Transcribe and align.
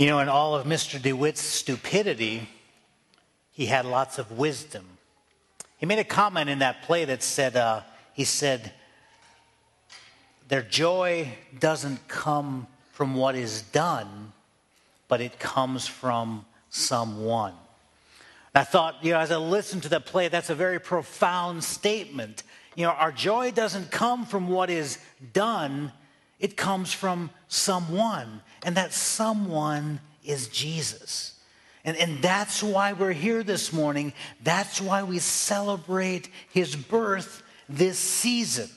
You 0.00 0.06
know, 0.06 0.20
in 0.20 0.30
all 0.30 0.54
of 0.54 0.66
Mr. 0.66 0.98
DeWitt's 0.98 1.42
stupidity, 1.42 2.48
he 3.52 3.66
had 3.66 3.84
lots 3.84 4.18
of 4.18 4.38
wisdom. 4.38 4.86
He 5.76 5.84
made 5.84 5.98
a 5.98 6.04
comment 6.04 6.48
in 6.48 6.60
that 6.60 6.84
play 6.84 7.04
that 7.04 7.22
said, 7.22 7.54
uh, 7.54 7.82
he 8.14 8.24
said, 8.24 8.72
their 10.48 10.62
joy 10.62 11.28
doesn't 11.58 12.08
come 12.08 12.66
from 12.92 13.14
what 13.14 13.34
is 13.34 13.60
done, 13.60 14.32
but 15.06 15.20
it 15.20 15.38
comes 15.38 15.86
from 15.86 16.46
someone. 16.70 17.52
I 18.54 18.64
thought, 18.64 19.04
you 19.04 19.12
know, 19.12 19.18
as 19.18 19.30
I 19.30 19.36
listened 19.36 19.82
to 19.82 19.90
that 19.90 20.06
play, 20.06 20.28
that's 20.28 20.48
a 20.48 20.54
very 20.54 20.80
profound 20.80 21.62
statement. 21.62 22.42
You 22.74 22.86
know, 22.86 22.92
our 22.92 23.12
joy 23.12 23.50
doesn't 23.50 23.90
come 23.90 24.24
from 24.24 24.48
what 24.48 24.70
is 24.70 24.96
done, 25.34 25.92
it 26.40 26.56
comes 26.56 26.92
from 26.92 27.30
someone. 27.48 28.40
And 28.62 28.76
that 28.76 28.92
someone 28.92 30.00
is 30.24 30.48
Jesus. 30.48 31.38
And, 31.84 31.96
and 31.96 32.20
that's 32.20 32.62
why 32.62 32.92
we're 32.92 33.12
here 33.12 33.42
this 33.42 33.72
morning. 33.72 34.12
That's 34.42 34.80
why 34.80 35.02
we 35.02 35.18
celebrate 35.18 36.28
his 36.50 36.76
birth 36.76 37.42
this 37.68 37.98
season. 37.98 38.68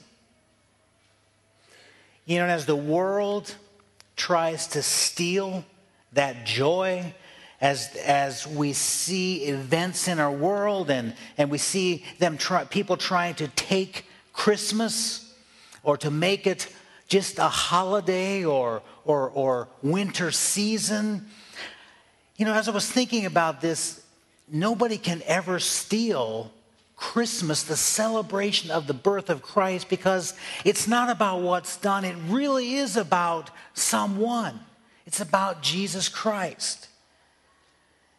You 2.26 2.40
know, 2.40 2.46
as 2.46 2.66
the 2.66 2.76
world 2.76 3.54
tries 4.16 4.68
to 4.68 4.82
steal 4.82 5.66
that 6.14 6.46
joy, 6.46 7.14
as, 7.60 7.94
as 8.06 8.48
we 8.48 8.72
see 8.74 9.46
events 9.46 10.08
in 10.08 10.20
our 10.20 10.32
world 10.32 10.90
and, 10.90 11.14
and 11.38 11.50
we 11.50 11.58
see 11.58 12.06
them 12.20 12.38
try, 12.38 12.64
people 12.66 12.96
trying 12.96 13.36
to 13.36 13.48
take 13.50 14.06
Christmas 14.32 15.34
or 15.84 15.98
to 15.98 16.10
make 16.10 16.48
it 16.48 16.68
just 17.14 17.38
a 17.38 17.48
holiday 17.48 18.44
or, 18.44 18.82
or, 19.06 19.30
or 19.30 19.68
winter 19.84 20.32
season. 20.32 21.28
You 22.38 22.46
know, 22.46 22.54
as 22.56 22.68
I 22.68 22.72
was 22.72 22.92
thinking 22.92 23.28
about 23.28 23.62
this, 23.62 24.04
nobody 24.52 24.98
can 24.98 25.22
ever 25.28 25.60
steal 25.60 26.52
Christmas, 26.96 27.62
the 27.62 27.78
celebration 27.78 28.72
of 28.72 28.88
the 28.88 28.96
birth 28.96 29.30
of 29.30 29.44
Christ, 29.44 29.90
because 29.90 30.34
it's 30.66 30.88
not 30.88 31.12
about 31.12 31.42
what's 31.42 31.78
done. 31.78 32.04
It 32.04 32.16
really 32.30 32.74
is 32.74 32.98
about 32.98 33.52
someone. 33.76 34.60
It's 35.06 35.22
about 35.22 35.62
Jesus 35.62 36.10
Christ. 36.10 36.88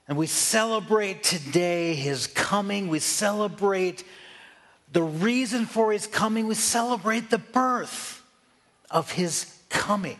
And 0.07 0.17
we 0.17 0.29
celebrate 0.29 1.25
today 1.25 1.95
his 1.95 2.29
coming. 2.29 2.87
We 2.87 3.01
celebrate 3.01 4.05
the 4.93 5.03
reason 5.03 5.67
for 5.67 5.91
his 5.91 6.07
coming. 6.07 6.47
We 6.47 6.55
celebrate 6.55 7.31
the 7.31 7.39
birth 7.39 8.14
of 8.91 9.11
his 9.13 9.59
coming. 9.69 10.19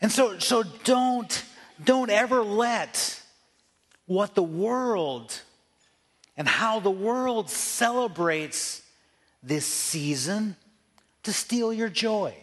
And 0.00 0.10
so, 0.12 0.38
so 0.38 0.62
don't, 0.84 1.44
don't 1.82 2.10
ever 2.10 2.42
let 2.42 3.22
what 4.06 4.34
the 4.34 4.42
world 4.42 5.40
and 6.36 6.46
how 6.46 6.80
the 6.80 6.90
world 6.90 7.50
celebrates 7.50 8.82
this 9.42 9.66
season 9.66 10.56
to 11.22 11.32
steal 11.32 11.72
your 11.72 11.88
joy. 11.88 12.34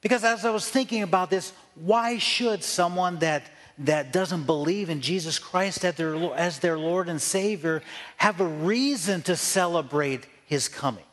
Because 0.00 0.24
as 0.24 0.44
I 0.44 0.50
was 0.50 0.68
thinking 0.68 1.02
about 1.02 1.30
this, 1.30 1.52
why 1.74 2.18
should 2.18 2.62
someone 2.62 3.18
that, 3.20 3.42
that 3.78 4.12
doesn't 4.12 4.44
believe 4.44 4.90
in 4.90 5.00
Jesus 5.00 5.38
Christ 5.38 5.84
as 5.84 5.94
their, 5.94 6.14
as 6.34 6.58
their 6.58 6.78
Lord 6.78 7.08
and 7.08 7.20
Savior 7.20 7.82
have 8.16 8.40
a 8.40 8.46
reason 8.46 9.22
to 9.22 9.36
celebrate 9.36 10.26
his 10.46 10.68
coming? 10.68 11.04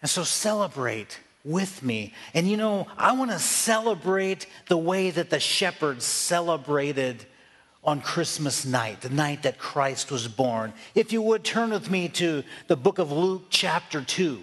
And 0.00 0.10
so 0.10 0.24
celebrate 0.24 1.18
with 1.44 1.82
me. 1.82 2.14
And 2.32 2.50
you 2.50 2.56
know, 2.56 2.86
I 2.96 3.12
want 3.12 3.30
to 3.30 3.38
celebrate 3.38 4.46
the 4.68 4.78
way 4.78 5.10
that 5.10 5.30
the 5.30 5.40
shepherds 5.40 6.04
celebrated 6.04 7.24
on 7.84 8.00
Christmas 8.00 8.64
night, 8.64 9.02
the 9.02 9.10
night 9.10 9.42
that 9.42 9.58
Christ 9.58 10.10
was 10.10 10.26
born. 10.26 10.72
If 10.94 11.12
you 11.12 11.20
would 11.20 11.44
turn 11.44 11.70
with 11.70 11.90
me 11.90 12.08
to 12.10 12.42
the 12.66 12.76
book 12.76 12.98
of 12.98 13.12
Luke, 13.12 13.44
chapter 13.50 14.00
2. 14.00 14.42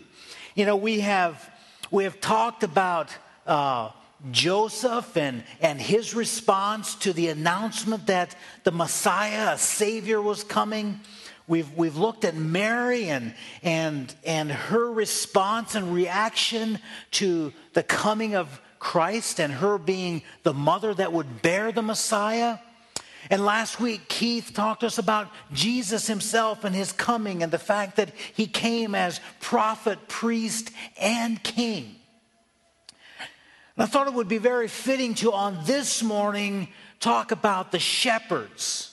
You 0.53 0.65
know, 0.65 0.75
we 0.75 0.99
have, 0.99 1.49
we 1.89 2.03
have 2.03 2.21
talked 2.21 2.61
about 2.61 3.09
uh, 3.47 3.89
Joseph 4.29 5.17
and, 5.17 5.43
and 5.59 5.81
his 5.81 6.13
response 6.13 6.93
to 6.95 7.13
the 7.13 7.29
announcement 7.29 8.07
that 8.07 8.35
the 8.63 8.71
Messiah, 8.71 9.53
a 9.53 9.57
Savior, 9.57 10.21
was 10.21 10.43
coming. 10.43 10.99
We've, 11.51 11.75
we've 11.75 11.97
looked 11.97 12.23
at 12.23 12.33
Mary 12.33 13.09
and, 13.09 13.33
and, 13.61 14.15
and 14.23 14.49
her 14.49 14.89
response 14.89 15.75
and 15.75 15.93
reaction 15.93 16.79
to 17.11 17.51
the 17.73 17.83
coming 17.83 18.35
of 18.35 18.61
Christ 18.79 19.41
and 19.41 19.51
her 19.51 19.77
being 19.77 20.21
the 20.43 20.53
mother 20.53 20.93
that 20.93 21.11
would 21.11 21.41
bear 21.41 21.73
the 21.73 21.81
Messiah. 21.81 22.57
And 23.29 23.43
last 23.43 23.81
week, 23.81 24.07
Keith 24.07 24.53
talked 24.53 24.79
to 24.79 24.85
us 24.85 24.97
about 24.97 25.27
Jesus 25.51 26.07
himself 26.07 26.63
and 26.63 26.73
his 26.73 26.93
coming 26.93 27.43
and 27.43 27.51
the 27.51 27.59
fact 27.59 27.97
that 27.97 28.13
he 28.33 28.47
came 28.47 28.95
as 28.95 29.19
prophet, 29.41 30.07
priest, 30.07 30.71
and 30.97 31.43
king. 31.43 31.97
And 33.75 33.83
I 33.83 33.87
thought 33.87 34.07
it 34.07 34.13
would 34.13 34.29
be 34.29 34.37
very 34.37 34.69
fitting 34.69 35.15
to, 35.15 35.33
on 35.33 35.65
this 35.65 36.01
morning, 36.01 36.69
talk 37.01 37.33
about 37.33 37.73
the 37.73 37.79
shepherds 37.79 38.90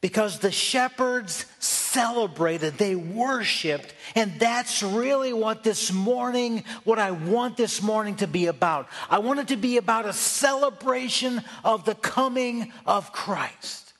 because 0.00 0.38
the 0.38 0.50
shepherds 0.50 1.44
celebrated, 1.58 2.78
they 2.78 2.94
worshiped, 2.94 3.94
and 4.14 4.32
that's 4.38 4.82
really 4.82 5.32
what 5.32 5.62
this 5.62 5.92
morning, 5.92 6.64
what 6.84 6.98
I 6.98 7.10
want 7.10 7.56
this 7.56 7.82
morning 7.82 8.16
to 8.16 8.26
be 8.26 8.46
about. 8.46 8.88
I 9.10 9.18
want 9.18 9.40
it 9.40 9.48
to 9.48 9.56
be 9.56 9.76
about 9.76 10.06
a 10.06 10.12
celebration 10.12 11.42
of 11.64 11.84
the 11.84 11.94
coming 11.94 12.72
of 12.86 13.12
Christ. 13.12 13.92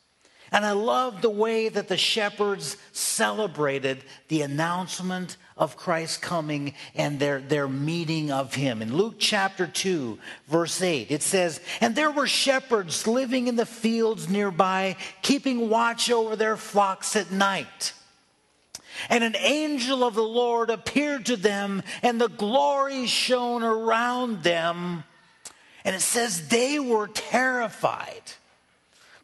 And 0.53 0.65
I 0.65 0.73
love 0.73 1.23
the 1.23 1.31
way 1.31 1.69
that 1.69 1.89
the 1.89 1.97
shepherds 1.97 2.77
celebrated 2.93 4.03
the 4.29 4.43
announcement 4.43 5.37
of 5.61 5.77
Christ's 5.77 6.17
coming 6.17 6.73
and 6.95 7.21
their, 7.21 7.39
their 7.39 7.69
meeting 7.69 8.33
of 8.33 8.55
him. 8.55 8.81
In 8.81 8.97
Luke 8.97 9.17
chapter 9.19 9.67
2, 9.67 10.19
verse 10.49 10.81
8, 10.81 11.11
it 11.11 11.23
says, 11.23 11.61
And 11.83 11.95
there 11.95 12.11
were 12.11 12.27
shepherds 12.27 13.07
living 13.07 13.47
in 13.47 13.57
the 13.57 13.67
fields 13.67 14.29
nearby, 14.29 14.97
keeping 15.21 15.69
watch 15.69 16.11
over 16.11 16.35
their 16.35 16.57
flocks 16.57 17.15
at 17.15 17.31
night. 17.31 17.93
And 19.11 19.23
an 19.23 19.37
angel 19.37 20.03
of 20.03 20.15
the 20.15 20.23
Lord 20.23 20.71
appeared 20.71 21.27
to 21.27 21.37
them, 21.37 21.83
and 22.03 22.19
the 22.19 22.29
glory 22.29 23.07
shone 23.07 23.63
around 23.63 24.43
them. 24.43 25.05
And 25.85 25.95
it 25.95 26.01
says 26.01 26.49
they 26.49 26.81
were 26.81 27.07
terrified. 27.07 28.23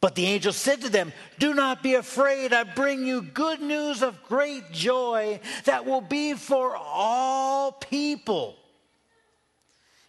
But 0.06 0.14
the 0.14 0.26
angel 0.26 0.52
said 0.52 0.82
to 0.82 0.88
them, 0.88 1.12
Do 1.40 1.52
not 1.52 1.82
be 1.82 1.94
afraid. 1.94 2.52
I 2.52 2.62
bring 2.62 3.04
you 3.04 3.22
good 3.22 3.60
news 3.60 4.04
of 4.04 4.22
great 4.22 4.70
joy 4.70 5.40
that 5.64 5.84
will 5.84 6.00
be 6.00 6.34
for 6.34 6.76
all 6.76 7.72
people. 7.72 8.54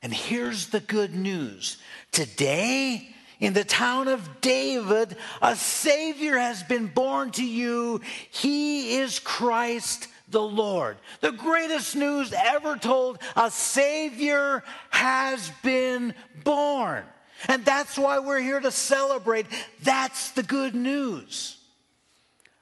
And 0.03 0.13
here's 0.13 0.67
the 0.67 0.81
good 0.81 1.15
news 1.15 1.77
today, 2.11 3.09
in 3.39 3.53
the 3.53 3.63
town 3.63 4.07
of 4.07 4.39
David, 4.39 5.17
a 5.41 5.55
Savior 5.55 6.37
has 6.37 6.61
been 6.61 6.85
born 6.85 7.31
to 7.31 7.43
you. 7.43 8.01
He 8.29 8.97
is 8.97 9.17
Christ 9.17 10.09
the 10.29 10.43
Lord. 10.43 10.97
The 11.21 11.31
greatest 11.31 11.95
news 11.95 12.31
ever 12.33 12.75
told 12.75 13.17
a 13.35 13.49
Savior 13.49 14.63
has 14.91 15.51
been 15.63 16.13
born. 16.43 17.03
And 17.47 17.63
that's 17.63 17.97
why 17.97 18.19
we're 18.19 18.41
here 18.41 18.59
to 18.59 18.71
celebrate. 18.71 19.45
That's 19.83 20.31
the 20.31 20.43
good 20.43 20.73
news. 20.73 21.57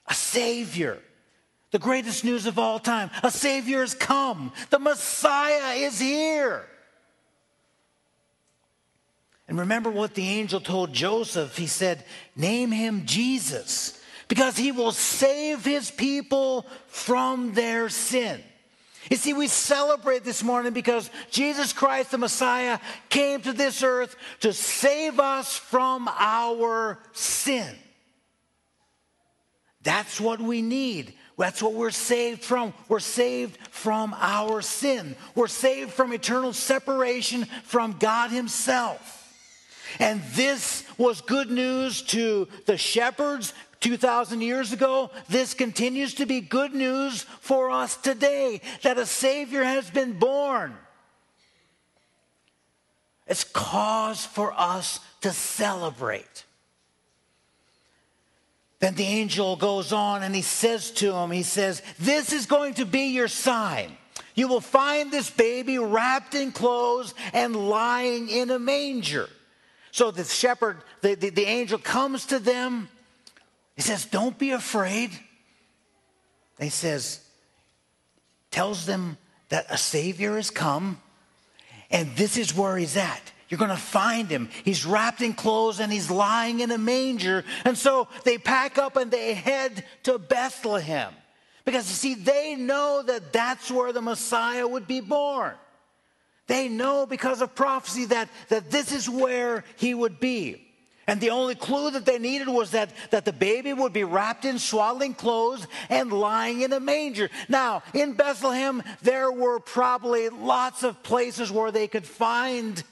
A 0.07 0.13
Savior. 0.13 0.99
The 1.71 1.79
greatest 1.79 2.23
news 2.23 2.45
of 2.45 2.59
all 2.59 2.79
time. 2.79 3.09
A 3.23 3.31
Savior 3.31 3.81
has 3.81 3.93
come. 3.93 4.51
The 4.69 4.79
Messiah 4.79 5.75
is 5.75 5.99
here. 5.99 6.65
And 9.47 9.59
remember 9.59 9.89
what 9.89 10.15
the 10.15 10.27
angel 10.27 10.59
told 10.59 10.93
Joseph. 10.93 11.57
He 11.57 11.67
said, 11.67 12.03
Name 12.35 12.71
him 12.71 13.05
Jesus, 13.05 14.01
because 14.27 14.57
he 14.57 14.71
will 14.71 14.91
save 14.91 15.63
his 15.63 15.91
people 15.91 16.65
from 16.87 17.53
their 17.53 17.89
sin. 17.89 18.41
You 19.09 19.17
see, 19.17 19.33
we 19.33 19.47
celebrate 19.47 20.23
this 20.23 20.43
morning 20.43 20.73
because 20.73 21.09
Jesus 21.29 21.73
Christ, 21.73 22.11
the 22.11 22.17
Messiah, 22.17 22.79
came 23.09 23.41
to 23.41 23.53
this 23.53 23.83
earth 23.83 24.15
to 24.39 24.51
save 24.51 25.19
us 25.19 25.55
from 25.55 26.09
our 26.17 26.99
sin. 27.13 27.75
That's 29.83 30.19
what 30.19 30.41
we 30.41 30.63
need. 30.63 31.13
That's 31.37 31.61
what 31.61 31.73
we're 31.73 31.91
saved 31.91 32.43
from. 32.43 32.73
We're 32.87 32.99
saved 32.99 33.57
from 33.69 34.15
our 34.17 34.61
sin. 34.61 35.15
We're 35.35 35.47
saved 35.47 35.91
from 35.91 36.13
eternal 36.13 36.53
separation 36.53 37.45
from 37.63 37.97
God 37.99 38.31
Himself. 38.31 39.21
And 39.99 40.21
this 40.33 40.83
was 40.97 41.21
good 41.21 41.51
news 41.51 42.01
to 42.03 42.47
the 42.65 42.77
shepherds 42.77 43.53
2,000 43.79 44.41
years 44.41 44.71
ago, 44.73 45.11
this 45.29 45.53
continues 45.53 46.15
to 46.15 46.25
be 46.25 46.41
good 46.41 46.73
news 46.73 47.23
for 47.41 47.69
us 47.69 47.97
today 47.97 48.61
that 48.83 48.97
a 48.97 49.05
Savior 49.05 49.63
has 49.63 49.89
been 49.89 50.13
born. 50.19 50.75
It's 53.27 53.43
cause 53.43 54.25
for 54.25 54.53
us 54.57 54.99
to 55.21 55.31
celebrate. 55.31 56.45
Then 58.79 58.95
the 58.95 59.03
angel 59.03 59.55
goes 59.55 59.91
on 59.91 60.21
and 60.21 60.35
he 60.35 60.41
says 60.41 60.91
to 60.91 61.13
him, 61.13 61.31
He 61.31 61.43
says, 61.43 61.81
This 61.97 62.33
is 62.33 62.45
going 62.45 62.75
to 62.75 62.85
be 62.85 63.07
your 63.07 63.27
sign. 63.27 63.97
You 64.35 64.47
will 64.47 64.61
find 64.61 65.11
this 65.11 65.29
baby 65.29 65.79
wrapped 65.79 66.35
in 66.35 66.51
clothes 66.51 67.13
and 67.33 67.55
lying 67.55 68.29
in 68.29 68.51
a 68.51 68.59
manger. 68.59 69.29
So 69.91 70.11
the 70.11 70.25
shepherd, 70.25 70.77
the, 71.01 71.15
the, 71.15 71.29
the 71.29 71.45
angel 71.45 71.79
comes 71.79 72.25
to 72.27 72.39
them. 72.39 72.89
He 73.75 73.81
says, 73.81 74.05
Don't 74.05 74.37
be 74.37 74.51
afraid. 74.51 75.11
he 76.59 76.69
says, 76.69 77.21
tells 78.51 78.85
them 78.85 79.17
that 79.49 79.65
a 79.69 79.77
Savior 79.77 80.35
has 80.37 80.49
come, 80.49 81.01
and 81.91 82.15
this 82.15 82.37
is 82.37 82.55
where 82.55 82.77
he's 82.77 82.97
at. 82.97 83.31
You're 83.49 83.59
going 83.59 83.69
to 83.69 83.77
find 83.77 84.27
him. 84.27 84.49
He's 84.63 84.85
wrapped 84.85 85.21
in 85.21 85.33
clothes 85.33 85.79
and 85.79 85.91
he's 85.91 86.09
lying 86.09 86.61
in 86.61 86.71
a 86.71 86.79
manger. 86.79 87.43
And 87.63 87.77
so 87.77 88.07
they 88.23 88.39
pack 88.39 88.79
up 88.79 88.95
and 88.95 89.11
they 89.11 89.35
head 89.35 89.85
to 90.03 90.17
Bethlehem. 90.17 91.13
Because 91.63 91.87
you 91.87 91.95
see, 91.95 92.13
they 92.15 92.55
know 92.55 93.03
that 93.05 93.31
that's 93.31 93.69
where 93.69 93.93
the 93.93 94.01
Messiah 94.01 94.67
would 94.67 94.87
be 94.87 94.99
born. 94.99 95.53
They 96.47 96.69
know 96.69 97.05
because 97.05 97.41
of 97.41 97.55
prophecy 97.55 98.05
that, 98.05 98.29
that 98.49 98.71
this 98.71 98.91
is 98.91 99.09
where 99.09 99.63
he 99.77 99.93
would 99.93 100.19
be. 100.19 100.64
And 101.07 101.21
the 101.21 101.29
only 101.29 101.53
clue 101.53 101.91
that 101.91 102.05
they 102.05 102.17
needed 102.17 102.47
was 102.47 102.71
that, 102.71 102.89
that 103.11 103.25
the 103.25 103.33
baby 103.33 103.73
would 103.73 103.93
be 103.93 104.03
wrapped 104.03 104.43
in 104.43 104.57
swaddling 104.57 105.13
clothes 105.13 105.67
and 105.89 106.11
lying 106.11 106.61
in 106.61 106.73
a 106.73 106.79
manger. 106.79 107.29
Now, 107.47 107.83
in 107.93 108.13
Bethlehem, 108.13 108.81
there 109.03 109.31
were 109.31 109.59
probably 109.59 110.29
lots 110.29 110.83
of 110.83 111.03
places 111.03 111.51
where 111.51 111.71
they 111.71 111.87
could 111.87 112.05
find 112.05 112.83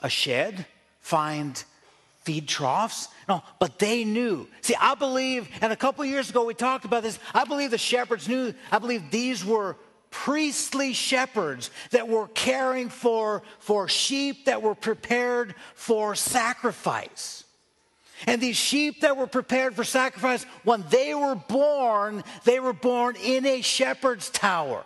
a 0.00 0.08
shed, 0.08 0.66
find 1.00 1.62
feed 2.20 2.46
troughs. 2.46 3.08
No, 3.28 3.42
but 3.58 3.80
they 3.80 4.04
knew. 4.04 4.46
See, 4.60 4.76
I 4.80 4.94
believe, 4.94 5.48
and 5.60 5.72
a 5.72 5.76
couple 5.76 6.04
years 6.04 6.30
ago 6.30 6.44
we 6.44 6.54
talked 6.54 6.84
about 6.84 7.02
this, 7.02 7.18
I 7.34 7.44
believe 7.44 7.72
the 7.72 7.78
shepherds 7.78 8.28
knew, 8.28 8.54
I 8.70 8.78
believe 8.78 9.10
these 9.10 9.44
were 9.44 9.76
priestly 10.10 10.92
shepherds 10.92 11.70
that 11.90 12.08
were 12.08 12.28
caring 12.28 12.88
for, 12.88 13.42
for 13.58 13.88
sheep 13.88 14.44
that 14.46 14.62
were 14.62 14.74
prepared 14.74 15.54
for 15.74 16.14
sacrifice. 16.14 17.44
And 18.26 18.40
these 18.40 18.56
sheep 18.56 19.00
that 19.00 19.16
were 19.16 19.26
prepared 19.26 19.74
for 19.74 19.84
sacrifice, 19.84 20.44
when 20.64 20.84
they 20.90 21.14
were 21.14 21.36
born, 21.36 22.22
they 22.44 22.60
were 22.60 22.74
born 22.74 23.16
in 23.16 23.46
a 23.46 23.62
shepherd's 23.62 24.28
tower. 24.30 24.84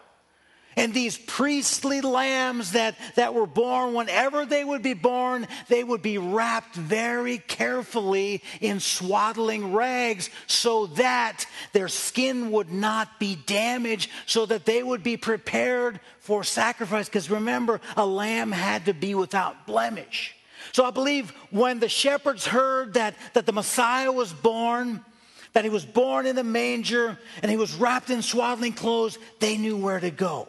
And 0.76 0.92
these 0.92 1.16
priestly 1.16 2.00
lambs 2.00 2.72
that, 2.72 2.96
that 3.14 3.34
were 3.34 3.46
born, 3.46 3.94
whenever 3.94 4.44
they 4.44 4.64
would 4.64 4.82
be 4.82 4.94
born, 4.94 5.46
they 5.68 5.84
would 5.84 6.02
be 6.02 6.18
wrapped 6.18 6.74
very 6.74 7.38
carefully 7.38 8.42
in 8.60 8.80
swaddling 8.80 9.72
rags 9.72 10.30
so 10.46 10.86
that 10.86 11.46
their 11.72 11.88
skin 11.88 12.50
would 12.50 12.72
not 12.72 13.20
be 13.20 13.36
damaged, 13.36 14.10
so 14.26 14.46
that 14.46 14.64
they 14.64 14.82
would 14.82 15.02
be 15.02 15.16
prepared 15.16 16.00
for 16.18 16.42
sacrifice. 16.42 17.06
Because 17.06 17.30
remember, 17.30 17.80
a 17.96 18.06
lamb 18.06 18.52
had 18.52 18.86
to 18.86 18.94
be 18.94 19.14
without 19.14 19.66
blemish. 19.66 20.34
So 20.72 20.84
I 20.84 20.90
believe 20.90 21.30
when 21.50 21.78
the 21.78 21.88
shepherds 21.88 22.46
heard 22.46 22.94
that, 22.94 23.14
that 23.34 23.46
the 23.46 23.52
Messiah 23.52 24.10
was 24.10 24.32
born, 24.32 25.04
that 25.52 25.64
he 25.64 25.70
was 25.70 25.84
born 25.84 26.26
in 26.26 26.36
a 26.36 26.42
manger 26.42 27.18
and 27.42 27.50
he 27.50 27.56
was 27.56 27.74
wrapped 27.74 28.10
in 28.10 28.22
swaddling 28.22 28.72
clothes, 28.72 29.18
they 29.38 29.56
knew 29.56 29.76
where 29.76 30.00
to 30.00 30.10
go. 30.10 30.48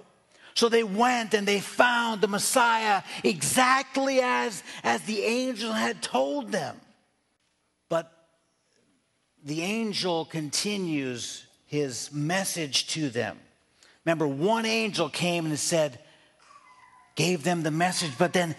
So 0.56 0.70
they 0.70 0.84
went 0.84 1.34
and 1.34 1.46
they 1.46 1.60
found 1.60 2.22
the 2.22 2.30
Messiah 2.30 3.04
exactly 3.24 4.22
as, 4.22 4.64
as 4.84 5.02
the 5.02 5.22
angel 5.24 5.74
had 5.74 6.02
told 6.02 6.52
them. 6.52 6.80
But 7.90 8.12
the 9.44 9.62
angel 9.62 10.24
continues 10.24 11.46
his 11.66 12.12
message 12.14 12.88
to 12.88 13.10
them. 13.10 13.38
Remember, 14.06 14.28
one 14.28 14.66
angel 14.66 15.10
came 15.10 15.46
and 15.46 15.60
said, 15.60 16.00
gave 17.16 17.44
them 17.44 17.64
the 17.64 17.72
message, 17.72 18.12
but 18.18 18.32
then 18.32 18.56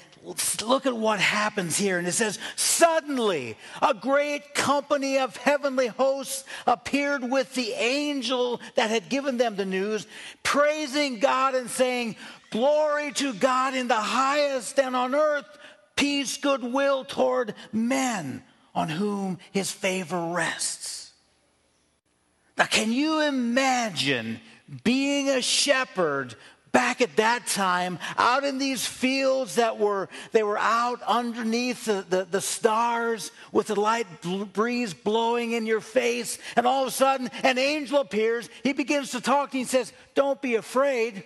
look 0.64 0.86
at 0.86 0.96
what 0.96 1.20
happens 1.20 1.76
here. 1.76 1.98
And 1.98 2.08
it 2.08 2.12
says, 2.12 2.38
Suddenly, 2.56 3.56
a 3.80 3.94
great 3.94 4.54
company 4.54 5.18
of 5.18 5.36
heavenly 5.36 5.86
hosts 5.86 6.44
appeared 6.66 7.30
with 7.30 7.54
the 7.54 7.72
angel 7.72 8.60
that 8.74 8.90
had 8.90 9.08
given 9.08 9.36
them 9.36 9.56
the 9.56 9.64
news, 9.64 10.06
praising 10.42 11.20
God 11.20 11.54
and 11.54 11.70
saying, 11.70 12.16
Glory 12.50 13.12
to 13.12 13.34
God 13.34 13.74
in 13.74 13.88
the 13.88 13.94
highest, 13.94 14.78
and 14.80 14.96
on 14.96 15.14
earth, 15.14 15.46
peace, 15.94 16.36
goodwill 16.36 17.04
toward 17.04 17.54
men 17.72 18.42
on 18.74 18.88
whom 18.88 19.38
his 19.52 19.70
favor 19.70 20.32
rests. 20.32 21.12
Now, 22.58 22.66
can 22.66 22.92
you 22.92 23.20
imagine 23.20 24.40
being 24.82 25.28
a 25.28 25.42
shepherd 25.42 26.34
back 26.76 27.00
at 27.00 27.16
that 27.16 27.46
time 27.46 27.98
out 28.18 28.44
in 28.44 28.58
these 28.58 28.84
fields 28.84 29.54
that 29.54 29.78
were 29.78 30.10
they 30.32 30.42
were 30.42 30.58
out 30.58 31.00
underneath 31.06 31.86
the, 31.86 32.04
the, 32.10 32.26
the, 32.30 32.40
stars 32.42 33.32
with 33.50 33.68
the 33.68 33.80
light 33.80 34.06
breeze 34.52 34.92
blowing 34.92 35.52
in 35.52 35.64
your 35.64 35.80
face 35.80 36.36
and 36.54 36.66
all 36.66 36.82
of 36.82 36.88
a 36.88 36.90
sudden 36.90 37.30
an 37.42 37.56
angel 37.56 37.98
appears. 38.02 38.50
He 38.62 38.74
begins 38.74 39.12
to 39.12 39.22
talk 39.22 39.52
to 39.52 39.56
you 39.56 39.62
and 39.62 39.70
says 39.70 39.90
don't 40.14 40.42
be 40.42 40.56
afraid. 40.56 41.24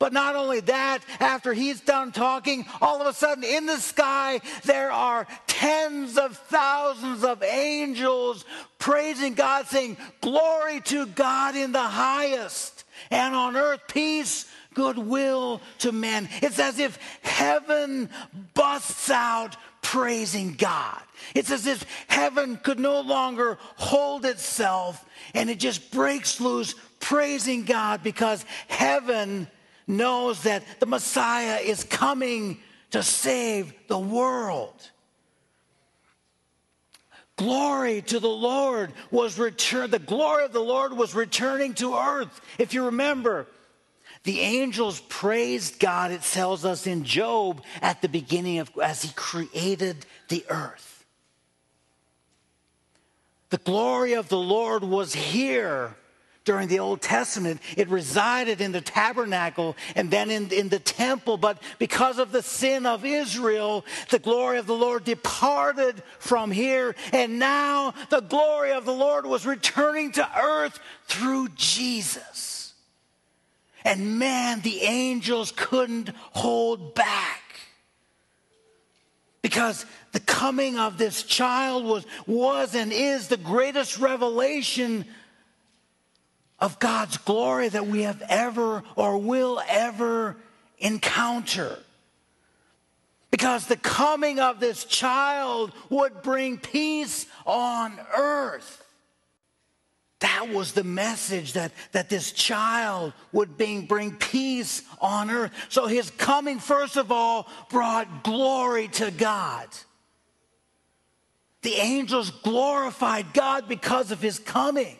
But 0.00 0.12
not 0.12 0.34
only 0.34 0.60
that, 0.60 1.00
after 1.18 1.52
he's 1.52 1.80
done 1.80 2.10
talking, 2.10 2.66
all 2.80 3.00
of 3.00 3.06
a 3.06 3.12
sudden 3.12 3.42
in 3.42 3.66
the 3.66 3.78
sky, 3.78 4.40
there 4.64 4.92
are 4.92 5.26
tens 5.46 6.18
of 6.18 6.36
thousands 6.36 7.24
of 7.24 7.42
angels 7.42 8.44
praising 8.78 9.34
God, 9.34 9.66
saying, 9.66 9.96
Glory 10.20 10.80
to 10.82 11.06
God 11.06 11.56
in 11.56 11.72
the 11.72 11.82
highest, 11.82 12.84
and 13.10 13.34
on 13.34 13.56
earth 13.56 13.80
peace 13.88 14.46
goodwill 14.74 15.60
to 15.78 15.92
men. 15.92 16.28
It's 16.42 16.58
as 16.58 16.78
if 16.78 16.98
heaven 17.22 18.10
busts 18.54 19.10
out 19.10 19.56
praising 19.82 20.54
God. 20.54 21.00
It's 21.34 21.50
as 21.50 21.66
if 21.66 21.84
heaven 22.08 22.56
could 22.56 22.78
no 22.78 23.00
longer 23.00 23.58
hold 23.76 24.24
itself 24.24 25.04
and 25.34 25.50
it 25.50 25.58
just 25.58 25.90
breaks 25.90 26.40
loose 26.40 26.74
praising 27.00 27.64
God 27.64 28.02
because 28.02 28.44
heaven 28.68 29.48
knows 29.86 30.42
that 30.42 30.62
the 30.80 30.86
Messiah 30.86 31.60
is 31.60 31.84
coming 31.84 32.58
to 32.90 33.02
save 33.02 33.72
the 33.88 33.98
world. 33.98 34.90
Glory 37.36 38.02
to 38.02 38.18
the 38.18 38.28
Lord 38.28 38.92
was 39.10 39.38
returned. 39.38 39.92
The 39.92 40.00
glory 40.00 40.44
of 40.44 40.52
the 40.52 40.60
Lord 40.60 40.92
was 40.92 41.14
returning 41.14 41.72
to 41.74 41.94
earth. 41.94 42.40
If 42.58 42.74
you 42.74 42.86
remember, 42.86 43.46
the 44.28 44.40
angels 44.40 45.00
praised 45.08 45.78
God, 45.78 46.10
it 46.10 46.20
tells 46.20 46.66
us 46.66 46.86
in 46.86 47.02
Job 47.02 47.62
at 47.80 48.02
the 48.02 48.10
beginning 48.10 48.58
of 48.58 48.70
as 48.78 49.00
he 49.00 49.10
created 49.14 50.04
the 50.28 50.44
earth. 50.50 51.06
The 53.48 53.56
glory 53.56 54.12
of 54.12 54.28
the 54.28 54.36
Lord 54.36 54.84
was 54.84 55.14
here 55.14 55.96
during 56.44 56.68
the 56.68 56.80
Old 56.80 57.00
Testament. 57.00 57.62
It 57.74 57.88
resided 57.88 58.60
in 58.60 58.70
the 58.70 58.82
tabernacle 58.82 59.78
and 59.96 60.10
then 60.10 60.30
in, 60.30 60.52
in 60.52 60.68
the 60.68 60.78
temple. 60.78 61.38
But 61.38 61.62
because 61.78 62.18
of 62.18 62.30
the 62.30 62.42
sin 62.42 62.84
of 62.84 63.06
Israel, 63.06 63.82
the 64.10 64.18
glory 64.18 64.58
of 64.58 64.66
the 64.66 64.74
Lord 64.74 65.04
departed 65.04 66.02
from 66.18 66.50
here. 66.50 66.94
And 67.14 67.38
now 67.38 67.94
the 68.10 68.20
glory 68.20 68.72
of 68.72 68.84
the 68.84 68.92
Lord 68.92 69.24
was 69.24 69.46
returning 69.46 70.12
to 70.12 70.38
earth 70.38 70.78
through 71.06 71.48
Jesus. 71.54 72.57
And 73.88 74.18
man, 74.18 74.60
the 74.60 74.82
angels 74.82 75.50
couldn't 75.50 76.10
hold 76.32 76.94
back. 76.94 77.42
Because 79.40 79.86
the 80.12 80.20
coming 80.20 80.78
of 80.78 80.98
this 80.98 81.22
child 81.22 81.86
was, 81.86 82.04
was 82.26 82.74
and 82.74 82.92
is 82.92 83.28
the 83.28 83.38
greatest 83.38 83.98
revelation 83.98 85.06
of 86.58 86.78
God's 86.78 87.16
glory 87.16 87.70
that 87.70 87.86
we 87.86 88.02
have 88.02 88.22
ever 88.28 88.82
or 88.94 89.16
will 89.16 89.58
ever 89.66 90.36
encounter. 90.76 91.78
Because 93.30 93.68
the 93.68 93.76
coming 93.76 94.38
of 94.38 94.60
this 94.60 94.84
child 94.84 95.72
would 95.88 96.20
bring 96.20 96.58
peace 96.58 97.24
on 97.46 97.98
earth. 98.14 98.84
That 100.20 100.48
was 100.48 100.72
the 100.72 100.84
message 100.84 101.52
that, 101.52 101.72
that 101.92 102.08
this 102.08 102.32
child 102.32 103.12
would 103.32 103.56
bring, 103.56 103.86
bring 103.86 104.16
peace 104.16 104.82
on 105.00 105.30
earth. 105.30 105.52
So 105.68 105.86
his 105.86 106.10
coming, 106.10 106.58
first 106.58 106.96
of 106.96 107.12
all, 107.12 107.48
brought 107.70 108.24
glory 108.24 108.88
to 108.88 109.12
God. 109.12 109.68
The 111.62 111.74
angels 111.74 112.30
glorified 112.30 113.32
God 113.32 113.68
because 113.68 114.10
of 114.10 114.20
his 114.20 114.38
coming. 114.38 114.96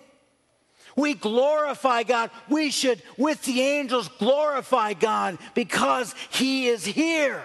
We 0.94 1.14
glorify 1.14 2.02
God. 2.02 2.30
We 2.48 2.70
should, 2.70 3.02
with 3.16 3.42
the 3.42 3.60
angels, 3.60 4.08
glorify 4.18 4.94
God 4.94 5.38
because 5.54 6.14
he 6.30 6.68
is 6.68 6.84
here. 6.84 7.42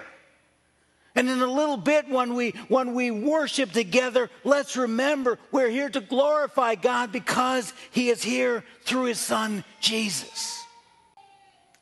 And 1.15 1.29
in 1.29 1.41
a 1.41 1.47
little 1.47 1.77
bit, 1.77 2.09
when 2.09 2.33
we, 2.33 2.51
when 2.69 2.95
we 2.95 3.11
worship 3.11 3.71
together, 3.71 4.29
let's 4.43 4.75
remember 4.75 5.37
we're 5.51 5.69
here 5.69 5.89
to 5.89 6.01
glorify 6.01 6.75
God 6.75 7.11
because 7.11 7.71
He 7.91 8.09
is 8.09 8.23
here 8.23 8.63
through 8.83 9.05
His 9.05 9.19
Son, 9.19 9.63
Jesus. 9.79 10.59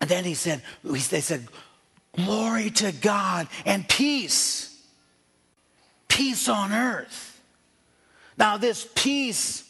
And 0.01 0.09
then 0.09 0.25
He 0.25 0.33
said, 0.33 0.61
They 0.83 0.99
said, 0.99 1.47
Glory 2.13 2.71
to 2.71 2.91
God 2.91 3.47
and 3.65 3.87
peace. 3.87 4.67
Peace 6.09 6.49
on 6.49 6.73
earth. 6.73 7.41
Now, 8.37 8.57
this 8.57 8.85
peace 8.95 9.63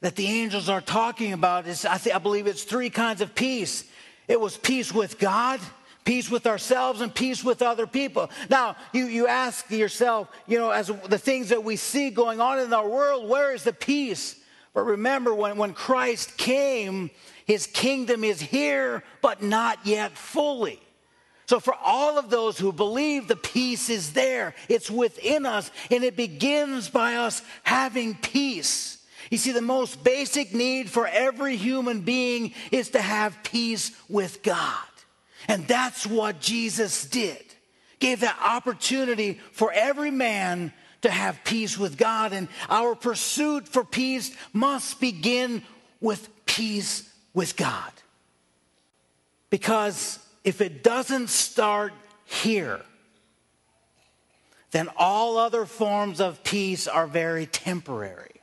that 0.00 0.16
the 0.16 0.26
angels 0.26 0.70
are 0.70 0.80
talking 0.80 1.34
about 1.34 1.66
is, 1.66 1.84
I, 1.84 1.98
think, 1.98 2.16
I 2.16 2.18
believe 2.18 2.46
it's 2.46 2.64
three 2.64 2.88
kinds 2.88 3.20
of 3.20 3.34
peace. 3.34 3.84
It 4.26 4.40
was 4.40 4.56
peace 4.56 4.90
with 4.90 5.18
God 5.18 5.60
peace 6.04 6.30
with 6.30 6.46
ourselves 6.46 7.00
and 7.00 7.14
peace 7.14 7.44
with 7.44 7.62
other 7.62 7.86
people. 7.86 8.30
Now, 8.48 8.76
you, 8.92 9.06
you 9.06 9.26
ask 9.26 9.70
yourself, 9.70 10.28
you 10.46 10.58
know, 10.58 10.70
as 10.70 10.88
the 11.08 11.18
things 11.18 11.50
that 11.50 11.62
we 11.62 11.76
see 11.76 12.10
going 12.10 12.40
on 12.40 12.58
in 12.58 12.72
our 12.72 12.88
world, 12.88 13.28
where 13.28 13.52
is 13.52 13.64
the 13.64 13.72
peace? 13.72 14.36
But 14.74 14.82
remember, 14.82 15.34
when, 15.34 15.56
when 15.56 15.72
Christ 15.72 16.36
came, 16.36 17.10
his 17.44 17.66
kingdom 17.66 18.24
is 18.24 18.40
here, 18.40 19.02
but 19.20 19.42
not 19.42 19.78
yet 19.84 20.16
fully. 20.16 20.80
So, 21.46 21.58
for 21.58 21.74
all 21.74 22.16
of 22.16 22.30
those 22.30 22.56
who 22.56 22.72
believe, 22.72 23.26
the 23.26 23.34
peace 23.34 23.90
is 23.90 24.12
there. 24.12 24.54
It's 24.68 24.88
within 24.88 25.44
us, 25.44 25.72
and 25.90 26.04
it 26.04 26.14
begins 26.14 26.88
by 26.88 27.16
us 27.16 27.42
having 27.64 28.14
peace. 28.14 29.04
You 29.30 29.38
see, 29.38 29.50
the 29.50 29.60
most 29.60 30.04
basic 30.04 30.54
need 30.54 30.88
for 30.88 31.08
every 31.08 31.56
human 31.56 32.02
being 32.02 32.54
is 32.70 32.90
to 32.90 33.00
have 33.00 33.42
peace 33.42 33.90
with 34.08 34.44
God. 34.44 34.84
And 35.50 35.66
that's 35.66 36.06
what 36.06 36.40
Jesus 36.40 37.04
did. 37.06 37.42
Gave 37.98 38.20
that 38.20 38.38
opportunity 38.40 39.40
for 39.50 39.72
every 39.72 40.12
man 40.12 40.72
to 41.02 41.10
have 41.10 41.42
peace 41.42 41.76
with 41.76 41.98
God. 41.98 42.32
And 42.32 42.46
our 42.68 42.94
pursuit 42.94 43.66
for 43.66 43.82
peace 43.84 44.30
must 44.52 45.00
begin 45.00 45.64
with 46.00 46.28
peace 46.46 47.12
with 47.34 47.56
God. 47.56 47.90
Because 49.50 50.20
if 50.44 50.60
it 50.60 50.84
doesn't 50.84 51.30
start 51.30 51.94
here, 52.26 52.82
then 54.70 54.88
all 54.96 55.36
other 55.36 55.66
forms 55.66 56.20
of 56.20 56.44
peace 56.44 56.86
are 56.86 57.08
very 57.08 57.46
temporary. 57.46 58.40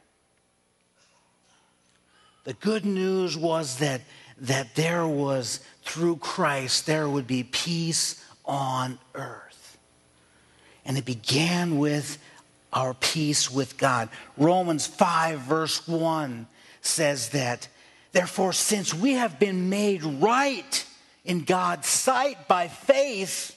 The 2.44 2.54
good 2.54 2.84
news 2.84 3.38
was 3.38 3.78
that 3.78 4.02
that 4.40 4.76
there 4.76 5.08
was, 5.08 5.60
through 5.88 6.18
Christ, 6.18 6.86
there 6.86 7.08
would 7.08 7.28
be 7.28 7.44
peace 7.44 8.24
on 8.46 9.00
earth. 9.16 9.78
And 10.86 10.98
it 10.98 11.06
began 11.06 11.78
with 11.78 12.18
our 12.72 12.94
peace 12.94 13.52
with 13.52 13.78
God. 13.78 14.10
Romans 14.38 14.86
5, 14.86 15.40
verse 15.40 15.88
1 15.88 16.48
says 16.82 17.30
that, 17.30 17.68
therefore, 18.12 18.54
since 18.54 18.94
we 18.94 19.14
have 19.14 19.40
been 19.40 19.70
made 19.70 20.04
right 20.04 20.86
in 21.26 21.44
God's 21.44 21.88
sight 21.88 22.48
by 22.48 22.68
faith, 22.68 23.54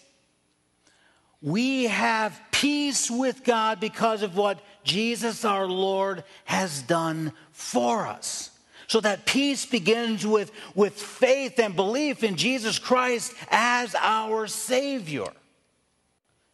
we 1.43 1.85
have 1.85 2.41
peace 2.51 3.11
with 3.11 3.45
God 3.45 3.81
because 3.81 4.23
of 4.23 4.37
what 4.37 4.61
Jesus 4.85 5.45
our 5.45 5.67
Lord 5.67 6.25
has 6.45 6.83
done 6.83 7.33
for 7.53 8.07
us. 8.07 8.51
So 8.91 9.01
that 9.03 9.25
peace 9.25 9.67
begins 9.67 10.27
with, 10.27 10.51
with 10.75 10.95
faith 10.95 11.61
and 11.61 11.77
belief 11.77 12.25
in 12.25 12.35
Jesus 12.35 12.81
Christ 12.81 13.33
as 13.49 13.95
our 13.95 14.49
Savior. 14.49 15.29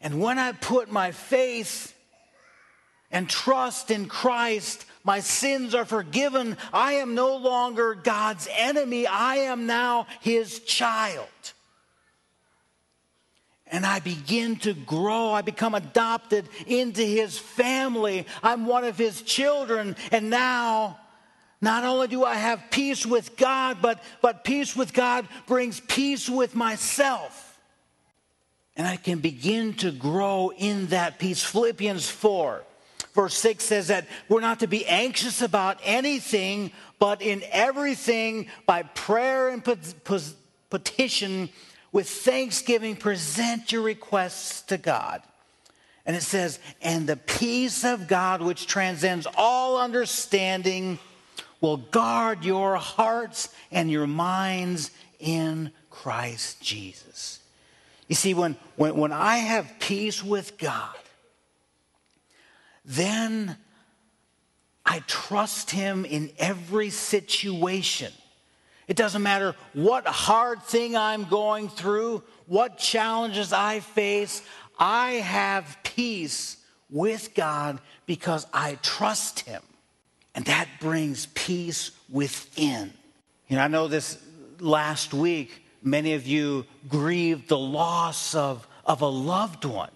And 0.02 0.20
when 0.20 0.38
I 0.38 0.52
put 0.52 0.92
my 0.92 1.12
faith 1.12 1.94
and 3.10 3.26
trust 3.26 3.90
in 3.90 4.04
Christ, 4.06 4.84
my 5.02 5.20
sins 5.20 5.74
are 5.74 5.86
forgiven. 5.86 6.58
I 6.74 6.96
am 6.96 7.14
no 7.14 7.36
longer 7.36 7.94
God's 7.94 8.46
enemy. 8.54 9.06
I 9.06 9.36
am 9.36 9.64
now 9.64 10.06
His 10.20 10.60
child. 10.60 11.26
And 13.66 13.86
I 13.86 14.00
begin 14.00 14.56
to 14.56 14.74
grow. 14.74 15.32
I 15.32 15.40
become 15.40 15.74
adopted 15.74 16.50
into 16.66 17.00
His 17.00 17.38
family. 17.38 18.26
I'm 18.42 18.66
one 18.66 18.84
of 18.84 18.98
His 18.98 19.22
children. 19.22 19.96
And 20.12 20.28
now 20.28 20.98
not 21.60 21.84
only 21.84 22.08
do 22.08 22.24
I 22.24 22.34
have 22.34 22.62
peace 22.70 23.06
with 23.06 23.36
God, 23.36 23.78
but, 23.80 24.02
but 24.20 24.44
peace 24.44 24.76
with 24.76 24.92
God 24.92 25.26
brings 25.46 25.80
peace 25.80 26.28
with 26.28 26.54
myself. 26.54 27.58
And 28.76 28.86
I 28.86 28.96
can 28.96 29.20
begin 29.20 29.72
to 29.74 29.90
grow 29.90 30.52
in 30.56 30.88
that 30.88 31.18
peace. 31.18 31.42
Philippians 31.42 32.10
4, 32.10 32.62
verse 33.14 33.34
6 33.38 33.64
says 33.64 33.88
that 33.88 34.06
we're 34.28 34.40
not 34.40 34.60
to 34.60 34.66
be 34.66 34.84
anxious 34.84 35.40
about 35.40 35.78
anything, 35.82 36.72
but 36.98 37.22
in 37.22 37.42
everything, 37.50 38.48
by 38.66 38.82
prayer 38.82 39.48
and 39.48 39.64
petition, 40.68 41.48
with 41.90 42.08
thanksgiving, 42.08 42.96
present 42.96 43.72
your 43.72 43.80
requests 43.80 44.60
to 44.62 44.76
God. 44.76 45.22
And 46.04 46.14
it 46.14 46.22
says, 46.22 46.58
and 46.82 47.06
the 47.06 47.16
peace 47.16 47.82
of 47.82 48.06
God, 48.06 48.42
which 48.42 48.66
transcends 48.66 49.26
all 49.36 49.80
understanding, 49.80 50.98
will 51.60 51.76
guard 51.78 52.44
your 52.44 52.76
hearts 52.76 53.48
and 53.70 53.90
your 53.90 54.06
minds 54.06 54.90
in 55.18 55.70
Christ 55.90 56.60
Jesus. 56.60 57.40
You 58.08 58.14
see, 58.14 58.34
when, 58.34 58.56
when, 58.76 58.96
when 58.96 59.12
I 59.12 59.38
have 59.38 59.70
peace 59.80 60.22
with 60.22 60.58
God, 60.58 60.94
then 62.84 63.56
I 64.84 65.02
trust 65.06 65.70
Him 65.70 66.04
in 66.04 66.30
every 66.38 66.90
situation. 66.90 68.12
It 68.86 68.96
doesn't 68.96 69.22
matter 69.22 69.56
what 69.72 70.06
hard 70.06 70.62
thing 70.62 70.96
I'm 70.96 71.24
going 71.24 71.68
through, 71.68 72.22
what 72.46 72.78
challenges 72.78 73.52
I 73.52 73.80
face, 73.80 74.42
I 74.78 75.12
have 75.12 75.78
peace 75.82 76.58
with 76.88 77.34
God 77.34 77.80
because 78.06 78.46
I 78.52 78.78
trust 78.82 79.40
Him. 79.40 79.62
And 80.36 80.44
that 80.44 80.68
brings 80.80 81.26
peace 81.34 81.90
within. 82.10 82.92
You 83.48 83.56
know, 83.56 83.62
I 83.62 83.68
know 83.68 83.88
this 83.88 84.18
last 84.60 85.14
week, 85.14 85.64
many 85.82 86.12
of 86.12 86.26
you 86.26 86.66
grieved 86.88 87.48
the 87.48 87.58
loss 87.58 88.34
of, 88.34 88.68
of 88.84 89.00
a 89.00 89.08
loved 89.08 89.64
one. 89.64 89.90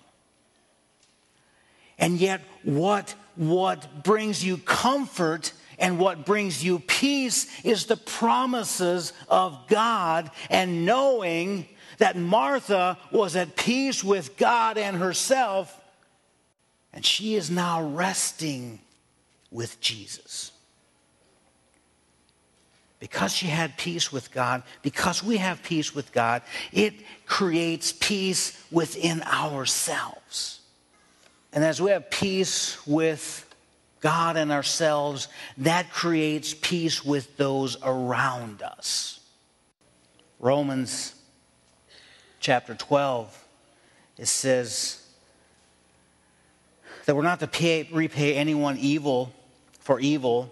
And 1.98 2.18
yet, 2.18 2.40
what, 2.62 3.14
what 3.36 4.02
brings 4.02 4.42
you 4.42 4.56
comfort 4.56 5.52
and 5.78 5.98
what 5.98 6.24
brings 6.24 6.64
you 6.64 6.78
peace 6.78 7.46
is 7.62 7.84
the 7.84 7.98
promises 7.98 9.12
of 9.28 9.68
God 9.68 10.30
and 10.48 10.86
knowing 10.86 11.68
that 11.98 12.16
Martha 12.16 12.96
was 13.12 13.36
at 13.36 13.56
peace 13.56 14.02
with 14.02 14.38
God 14.38 14.78
and 14.78 14.96
herself, 14.96 15.78
and 16.94 17.04
she 17.04 17.34
is 17.34 17.50
now 17.50 17.82
resting 17.82 18.80
with 19.50 19.80
Jesus. 19.80 20.52
Because 22.98 23.32
she 23.32 23.46
had 23.46 23.78
peace 23.78 24.12
with 24.12 24.30
God, 24.30 24.62
because 24.82 25.24
we 25.24 25.38
have 25.38 25.62
peace 25.62 25.94
with 25.94 26.12
God, 26.12 26.42
it 26.70 26.94
creates 27.26 27.92
peace 27.98 28.62
within 28.70 29.22
ourselves. 29.22 30.60
And 31.52 31.64
as 31.64 31.80
we 31.80 31.90
have 31.90 32.10
peace 32.10 32.86
with 32.86 33.46
God 34.00 34.36
and 34.36 34.52
ourselves, 34.52 35.28
that 35.58 35.90
creates 35.90 36.54
peace 36.54 37.04
with 37.04 37.36
those 37.38 37.76
around 37.82 38.62
us. 38.62 39.20
Romans 40.38 41.14
chapter 42.38 42.74
12, 42.74 43.44
it 44.18 44.26
says 44.28 45.06
that 47.06 47.16
we're 47.16 47.22
not 47.22 47.40
to 47.40 47.46
pay, 47.46 47.88
repay 47.90 48.34
anyone 48.34 48.76
evil 48.78 49.32
for 49.90 49.98
evil. 49.98 50.48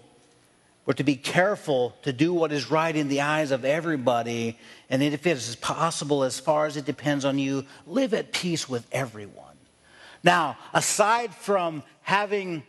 We're 0.85 0.95
to 0.95 1.05
be 1.05 1.15
careful 1.15 1.95
to 2.01 2.11
do 2.11 2.33
what 2.33 2.51
is 2.51 2.69
right 2.69 2.93
in 2.93 3.07
the 3.07 3.21
eyes 3.21 3.51
of 3.51 3.63
everybody. 3.63 4.59
And 4.89 5.01
if 5.01 5.25
it 5.25 5.37
is 5.37 5.55
possible, 5.55 6.25
as 6.25 6.41
far 6.41 6.65
as 6.65 6.75
it 6.75 6.83
depends 6.83 7.23
on 7.23 7.39
you, 7.39 7.65
live 7.87 8.13
at 8.13 8.33
peace 8.33 8.67
with 8.67 8.85
everyone. 8.91 9.55
Now, 10.25 10.57
aside 10.73 11.33
from 11.33 11.83
having 12.01 12.63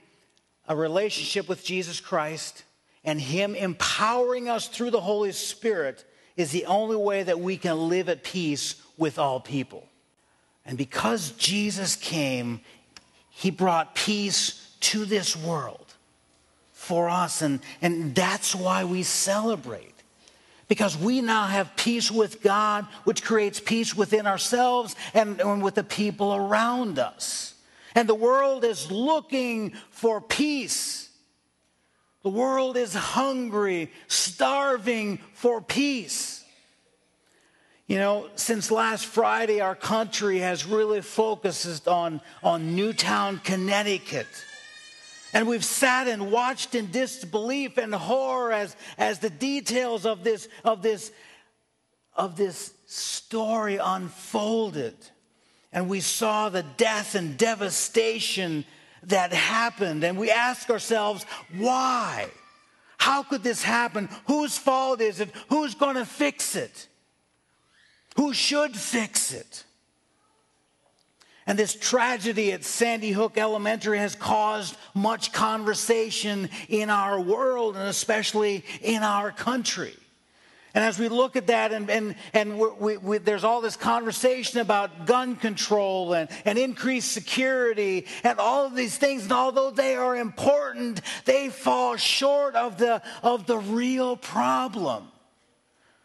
a 0.68 0.76
relationship 0.76 1.48
with 1.48 1.64
Jesus 1.64 1.98
Christ 1.98 2.62
and 3.02 3.20
Him 3.20 3.56
empowering 3.56 4.48
us 4.48 4.68
through 4.68 4.92
the 4.92 5.00
Holy 5.00 5.32
Spirit, 5.32 6.04
is 6.36 6.52
the 6.52 6.66
only 6.66 6.94
way 6.94 7.24
that 7.24 7.40
we 7.40 7.56
can 7.56 7.88
live 7.88 8.08
at 8.08 8.22
peace 8.22 8.80
with 8.96 9.18
all 9.18 9.40
people. 9.40 9.88
And 10.64 10.78
because 10.78 11.32
Jesus 11.32 11.96
came, 11.96 12.60
He 13.28 13.50
brought 13.50 13.96
peace 13.96 14.76
to 14.82 15.04
this 15.04 15.36
world 15.36 15.89
for 16.90 17.08
us. 17.08 17.40
And, 17.40 17.60
and 17.80 18.16
that's 18.16 18.52
why 18.52 18.82
we 18.82 19.04
celebrate. 19.04 19.94
because 20.70 20.96
we 20.96 21.20
now 21.20 21.46
have 21.46 21.74
peace 21.74 22.12
with 22.12 22.42
God, 22.42 22.86
which 23.02 23.24
creates 23.24 23.58
peace 23.58 23.96
within 23.96 24.24
ourselves 24.26 24.94
and, 25.14 25.40
and 25.40 25.62
with 25.64 25.74
the 25.74 25.82
people 25.82 26.32
around 26.32 26.98
us. 26.98 27.54
And 27.96 28.08
the 28.08 28.14
world 28.14 28.64
is 28.64 28.88
looking 28.88 29.72
for 29.90 30.20
peace. 30.20 31.10
The 32.22 32.28
world 32.30 32.76
is 32.76 32.94
hungry, 32.94 33.90
starving 34.06 35.18
for 35.34 35.60
peace. 35.60 36.44
You 37.88 37.98
know, 37.98 38.28
since 38.36 38.70
last 38.70 39.06
Friday, 39.06 39.60
our 39.60 39.74
country 39.74 40.38
has 40.38 40.64
really 40.66 41.00
focused 41.00 41.88
on, 41.88 42.20
on 42.44 42.76
Newtown, 42.76 43.40
Connecticut. 43.42 44.28
And 45.32 45.46
we've 45.46 45.64
sat 45.64 46.08
and 46.08 46.32
watched 46.32 46.74
in 46.74 46.90
disbelief 46.90 47.78
and 47.78 47.94
horror 47.94 48.52
as, 48.52 48.76
as 48.98 49.20
the 49.20 49.30
details 49.30 50.04
of 50.04 50.24
this, 50.24 50.48
of, 50.64 50.82
this, 50.82 51.12
of 52.14 52.36
this 52.36 52.74
story 52.86 53.76
unfolded. 53.76 54.94
And 55.72 55.88
we 55.88 56.00
saw 56.00 56.48
the 56.48 56.64
death 56.76 57.14
and 57.14 57.38
devastation 57.38 58.64
that 59.04 59.32
happened. 59.32 60.02
And 60.02 60.18
we 60.18 60.30
ask 60.30 60.68
ourselves, 60.68 61.24
why? 61.56 62.28
How 62.98 63.22
could 63.22 63.42
this 63.42 63.62
happen? 63.62 64.08
Whose 64.26 64.58
fault 64.58 65.00
is 65.00 65.20
it? 65.20 65.30
Who's 65.48 65.74
going 65.74 65.96
to 65.96 66.04
fix 66.04 66.56
it? 66.56 66.88
Who 68.16 68.34
should 68.34 68.76
fix 68.76 69.32
it? 69.32 69.64
And 71.50 71.58
this 71.58 71.74
tragedy 71.74 72.52
at 72.52 72.62
Sandy 72.62 73.10
Hook 73.10 73.36
Elementary 73.36 73.98
has 73.98 74.14
caused 74.14 74.76
much 74.94 75.32
conversation 75.32 76.48
in 76.68 76.90
our 76.90 77.18
world 77.18 77.74
and 77.74 77.88
especially 77.88 78.64
in 78.80 79.02
our 79.02 79.32
country. 79.32 79.96
And 80.74 80.84
as 80.84 80.96
we 81.00 81.08
look 81.08 81.34
at 81.34 81.48
that, 81.48 81.72
and, 81.72 81.90
and, 81.90 82.14
and 82.34 82.56
we, 82.56 82.98
we, 82.98 83.18
there's 83.18 83.42
all 83.42 83.60
this 83.60 83.74
conversation 83.74 84.60
about 84.60 85.06
gun 85.06 85.34
control 85.34 86.12
and, 86.12 86.30
and 86.44 86.56
increased 86.56 87.10
security 87.10 88.06
and 88.22 88.38
all 88.38 88.64
of 88.66 88.76
these 88.76 88.96
things, 88.96 89.24
and 89.24 89.32
although 89.32 89.72
they 89.72 89.96
are 89.96 90.14
important, 90.14 91.00
they 91.24 91.48
fall 91.48 91.96
short 91.96 92.54
of 92.54 92.78
the, 92.78 93.02
of 93.24 93.46
the 93.46 93.58
real 93.58 94.16
problem. 94.16 95.08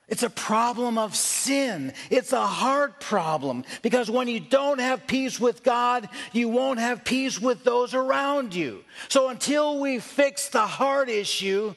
It's 0.08 0.24
a 0.24 0.30
problem 0.30 0.98
of 1.00 1.16
sin. 1.16 1.94
It's 2.12 2.32
a 2.32 2.46
heart 2.46 3.00
problem 3.00 3.64
because 3.82 4.10
when 4.10 4.28
you 4.28 4.40
don't 4.40 4.80
have 4.80 5.08
peace 5.08 5.40
with 5.40 5.64
God, 5.64 6.08
you 6.32 6.48
won't 6.48 6.80
have 6.80 7.04
peace 7.04 7.42
with 7.42 7.64
those 7.64 7.96
around 7.96 8.54
you. 8.54 8.84
So 9.10 9.30
until 9.30 9.80
we 9.80 10.00
fix 10.00 10.50
the 10.50 10.68
heart 10.68 11.10
issue, 11.10 11.74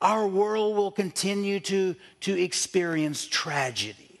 our 0.00 0.26
world 0.26 0.76
will 0.76 0.90
continue 0.90 1.60
to, 1.60 1.94
to 2.20 2.42
experience 2.42 3.26
tragedy. 3.26 4.20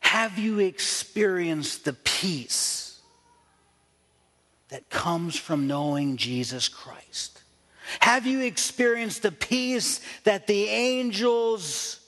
Have 0.00 0.38
you 0.38 0.58
experienced 0.60 1.84
the 1.84 1.94
peace 1.94 3.00
that 4.68 4.90
comes 4.90 5.36
from 5.36 5.66
knowing 5.66 6.16
Jesus 6.18 6.68
Christ? 6.68 7.42
Have 8.00 8.26
you 8.26 8.40
experienced 8.40 9.22
the 9.22 9.32
peace 9.32 10.00
that 10.24 10.46
the 10.46 10.64
angels 10.64 12.00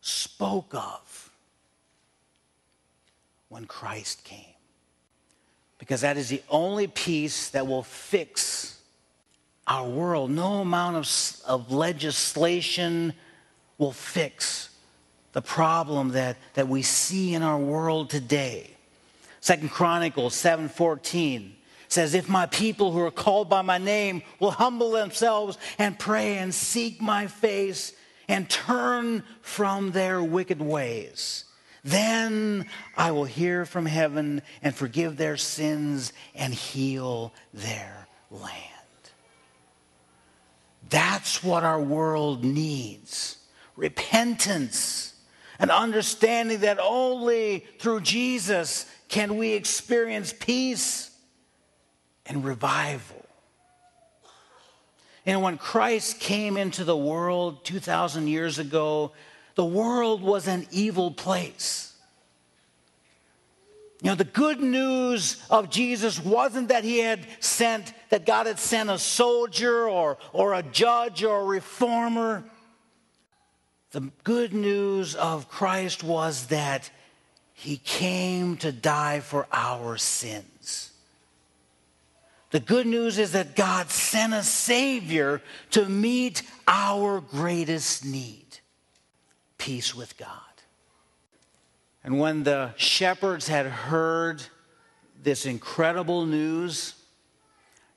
spoke 0.00 0.74
of 0.74 1.30
when 3.48 3.64
Christ 3.66 4.24
came? 4.24 4.44
Because 5.78 6.02
that 6.02 6.16
is 6.16 6.28
the 6.28 6.42
only 6.48 6.86
peace 6.86 7.50
that 7.50 7.66
will 7.66 7.82
fix 7.82 8.80
our 9.66 9.88
world. 9.88 10.30
No 10.30 10.60
amount 10.60 10.96
of, 10.96 11.08
of 11.46 11.72
legislation 11.72 13.12
will 13.78 13.92
fix 13.92 14.70
the 15.32 15.42
problem 15.42 16.10
that, 16.10 16.36
that 16.54 16.68
we 16.68 16.82
see 16.82 17.34
in 17.34 17.42
our 17.42 17.58
world 17.58 18.10
today. 18.10 18.70
Second 19.40 19.70
Chronicles 19.70 20.34
7:14 20.34 21.52
says, 21.92 22.14
If 22.14 22.28
my 22.28 22.46
people 22.46 22.90
who 22.90 23.00
are 23.00 23.10
called 23.10 23.48
by 23.48 23.62
my 23.62 23.78
name 23.78 24.22
will 24.40 24.50
humble 24.50 24.90
themselves 24.90 25.58
and 25.78 25.98
pray 25.98 26.38
and 26.38 26.52
seek 26.54 27.00
my 27.00 27.26
face 27.26 27.92
and 28.28 28.48
turn 28.48 29.22
from 29.42 29.92
their 29.92 30.22
wicked 30.22 30.60
ways, 30.60 31.44
then 31.84 32.66
I 32.96 33.10
will 33.10 33.24
hear 33.24 33.64
from 33.66 33.86
heaven 33.86 34.42
and 34.62 34.74
forgive 34.74 35.16
their 35.16 35.36
sins 35.36 36.12
and 36.34 36.54
heal 36.54 37.32
their 37.52 38.08
land. 38.30 38.52
That's 40.88 41.42
what 41.42 41.64
our 41.64 41.80
world 41.80 42.44
needs 42.44 43.38
repentance, 43.74 45.14
and 45.58 45.70
understanding 45.70 46.60
that 46.60 46.78
only 46.78 47.64
through 47.78 48.00
Jesus 48.00 48.86
can 49.08 49.36
we 49.38 49.52
experience 49.52 50.34
peace 50.38 51.11
and 52.32 52.44
revival. 52.44 53.24
And 55.26 55.42
when 55.42 55.58
Christ 55.58 56.18
came 56.18 56.56
into 56.56 56.82
the 56.82 56.96
world 56.96 57.64
2,000 57.64 58.26
years 58.26 58.58
ago, 58.58 59.12
the 59.54 59.64
world 59.64 60.22
was 60.22 60.48
an 60.48 60.66
evil 60.72 61.10
place. 61.10 61.94
You 64.02 64.10
know, 64.10 64.14
the 64.16 64.24
good 64.24 64.60
news 64.60 65.40
of 65.48 65.70
Jesus 65.70 66.18
wasn't 66.18 66.68
that 66.68 66.82
he 66.82 66.98
had 66.98 67.20
sent, 67.38 67.92
that 68.08 68.26
God 68.26 68.46
had 68.46 68.58
sent 68.58 68.90
a 68.90 68.98
soldier 68.98 69.88
or, 69.88 70.18
or 70.32 70.54
a 70.54 70.62
judge 70.62 71.22
or 71.22 71.40
a 71.40 71.44
reformer. 71.44 72.42
The 73.92 74.10
good 74.24 74.54
news 74.54 75.14
of 75.14 75.48
Christ 75.48 76.02
was 76.02 76.46
that 76.46 76.90
he 77.52 77.76
came 77.76 78.56
to 78.56 78.72
die 78.72 79.20
for 79.20 79.46
our 79.52 79.98
sins. 79.98 80.51
The 82.52 82.60
good 82.60 82.86
news 82.86 83.18
is 83.18 83.32
that 83.32 83.56
God 83.56 83.90
sent 83.90 84.34
a 84.34 84.42
Savior 84.42 85.42
to 85.70 85.88
meet 85.88 86.42
our 86.68 87.20
greatest 87.20 88.04
need 88.04 88.46
peace 89.58 89.94
with 89.94 90.16
God. 90.18 90.28
And 92.04 92.18
when 92.18 92.42
the 92.42 92.74
shepherds 92.76 93.48
had 93.48 93.66
heard 93.66 94.42
this 95.22 95.46
incredible 95.46 96.26
news, 96.26 96.94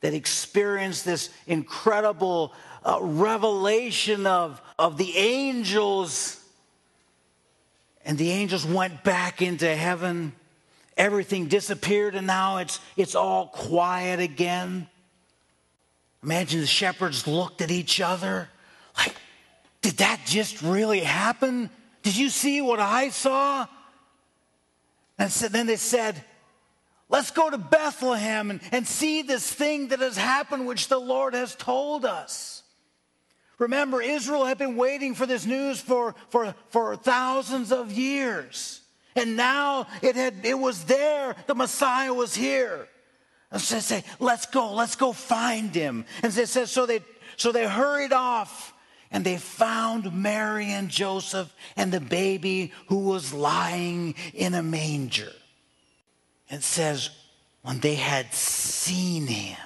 that 0.02 0.14
experienced 0.14 1.04
this 1.04 1.32
incredible 1.48 2.54
uh, 2.86 3.00
revelation 3.02 4.28
of, 4.28 4.62
of 4.78 4.98
the 4.98 5.18
angels, 5.18 6.40
and 8.06 8.16
the 8.18 8.30
angels 8.30 8.66
went 8.66 9.04
back 9.04 9.42
into 9.42 9.76
heaven 9.76 10.32
everything 10.98 11.48
disappeared 11.48 12.16
and 12.16 12.28
now 12.28 12.58
it's, 12.58 12.80
it's 12.96 13.16
all 13.16 13.48
quiet 13.48 14.20
again. 14.20 14.88
Imagine 16.24 16.62
the 16.62 16.68
shepherds 16.68 17.28
looked 17.28 17.62
at 17.62 17.72
each 17.72 18.02
other 18.02 18.50
like, 18.98 19.16
did 19.82 19.98
that 19.98 20.22
just 20.26 20.62
really 20.62 21.02
happen? 21.02 21.70
Did 22.02 22.16
you 22.18 22.30
see 22.30 22.62
what 22.62 22.80
I 22.80 23.10
saw? 23.10 23.68
And 25.18 25.32
so 25.32 25.48
then 25.48 25.68
they 25.68 25.76
said, 25.76 26.24
Let's 27.08 27.32
go 27.32 27.50
to 27.50 27.58
Bethlehem 27.58 28.50
and, 28.50 28.60
and 28.72 28.88
see 28.88 29.22
this 29.22 29.52
thing 29.52 29.90
that 29.90 30.00
has 30.00 30.18
happened, 30.18 30.66
which 30.66 30.88
the 30.88 30.98
Lord 30.98 31.36
has 31.36 31.56
told 31.56 32.04
us. 32.04 32.64
Remember, 33.60 34.02
Israel 34.02 34.46
had 34.46 34.58
been 34.58 34.76
waiting 34.76 35.14
for 35.16 35.26
this 35.26 35.46
news 35.46 35.80
for, 35.80 36.16
for, 36.30 36.56
for 36.70 36.96
thousands 36.96 37.72
of 37.72 37.92
years. 37.92 38.82
And 39.16 39.38
now 39.38 39.88
it 40.02 40.16
had 40.16 40.46
it 40.46 40.60
was 40.60 40.86
there. 40.86 41.36
The 41.48 41.56
Messiah 41.56 42.14
was 42.14 42.36
here. 42.36 42.88
And 43.52 43.62
so 43.62 43.76
they 43.76 43.82
say, 43.82 44.04
let's 44.20 44.46
go, 44.46 44.74
let's 44.74 44.96
go 44.96 45.14
find 45.14 45.74
him. 45.74 46.06
And 46.22 46.38
it 46.38 46.50
says, 46.50 46.72
so 46.72 46.86
they 46.86 47.02
so 47.38 47.52
they 47.52 47.68
hurried 47.68 48.14
off 48.14 48.74
and 49.12 49.24
they 49.24 49.38
found 49.38 50.14
Mary 50.14 50.72
and 50.72 50.90
Joseph 50.90 51.54
and 51.78 51.92
the 51.92 52.02
baby 52.02 52.74
who 52.88 53.00
was 53.00 53.34
lying 53.34 54.16
in 54.34 54.54
a 54.54 54.64
manger. 54.64 55.32
It 56.50 56.64
says, 56.64 57.10
when 57.62 57.80
they 57.80 57.96
had 57.96 58.34
seen 58.34 59.28
him, 59.28 59.58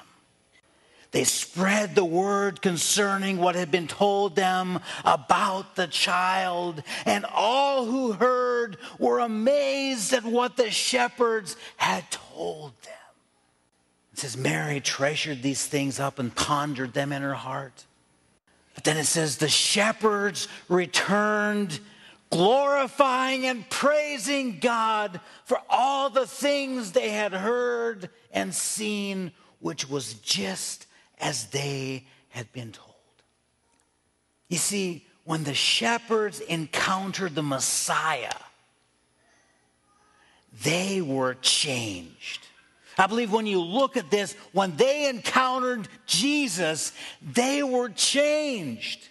they 1.11 1.23
spread 1.23 1.95
the 1.95 2.05
word 2.05 2.61
concerning 2.61 3.37
what 3.37 3.55
had 3.55 3.71
been 3.71 3.87
told 3.87 4.35
them 4.35 4.79
about 5.03 5.75
the 5.75 5.87
child, 5.87 6.83
and 7.05 7.25
all 7.33 7.85
who 7.85 8.11
heard 8.11 8.77
were 8.99 9.19
amazed 9.19 10.13
at 10.13 10.23
what 10.23 10.55
the 10.55 10.69
shepherds 10.69 11.55
had 11.77 12.09
told 12.11 12.73
them. 12.83 12.93
It 14.13 14.19
says, 14.19 14.37
Mary 14.37 14.81
treasured 14.81 15.41
these 15.41 15.65
things 15.65 15.99
up 15.99 16.19
and 16.19 16.35
pondered 16.35 16.93
them 16.93 17.11
in 17.11 17.23
her 17.23 17.33
heart. 17.33 17.85
But 18.75 18.83
then 18.83 18.97
it 18.97 19.05
says, 19.05 19.37
the 19.37 19.49
shepherds 19.49 20.47
returned, 20.67 21.79
glorifying 22.29 23.45
and 23.45 23.67
praising 23.69 24.59
God 24.59 25.19
for 25.45 25.59
all 25.69 26.09
the 26.09 26.27
things 26.27 26.91
they 26.91 27.09
had 27.09 27.33
heard 27.33 28.09
and 28.31 28.53
seen, 28.53 29.31
which 29.59 29.89
was 29.89 30.13
just 30.15 30.85
as 31.19 31.47
they 31.47 32.05
had 32.29 32.51
been 32.53 32.71
told. 32.71 32.87
You 34.47 34.57
see, 34.57 35.05
when 35.25 35.43
the 35.43 35.53
shepherds 35.53 36.39
encountered 36.39 37.35
the 37.35 37.43
Messiah, 37.43 38.33
they 40.63 41.01
were 41.01 41.35
changed. 41.35 42.47
I 42.97 43.07
believe 43.07 43.31
when 43.31 43.45
you 43.45 43.61
look 43.61 43.95
at 43.95 44.11
this, 44.11 44.33
when 44.51 44.75
they 44.75 45.07
encountered 45.07 45.87
Jesus, 46.05 46.91
they 47.21 47.63
were 47.63 47.89
changed. 47.89 49.07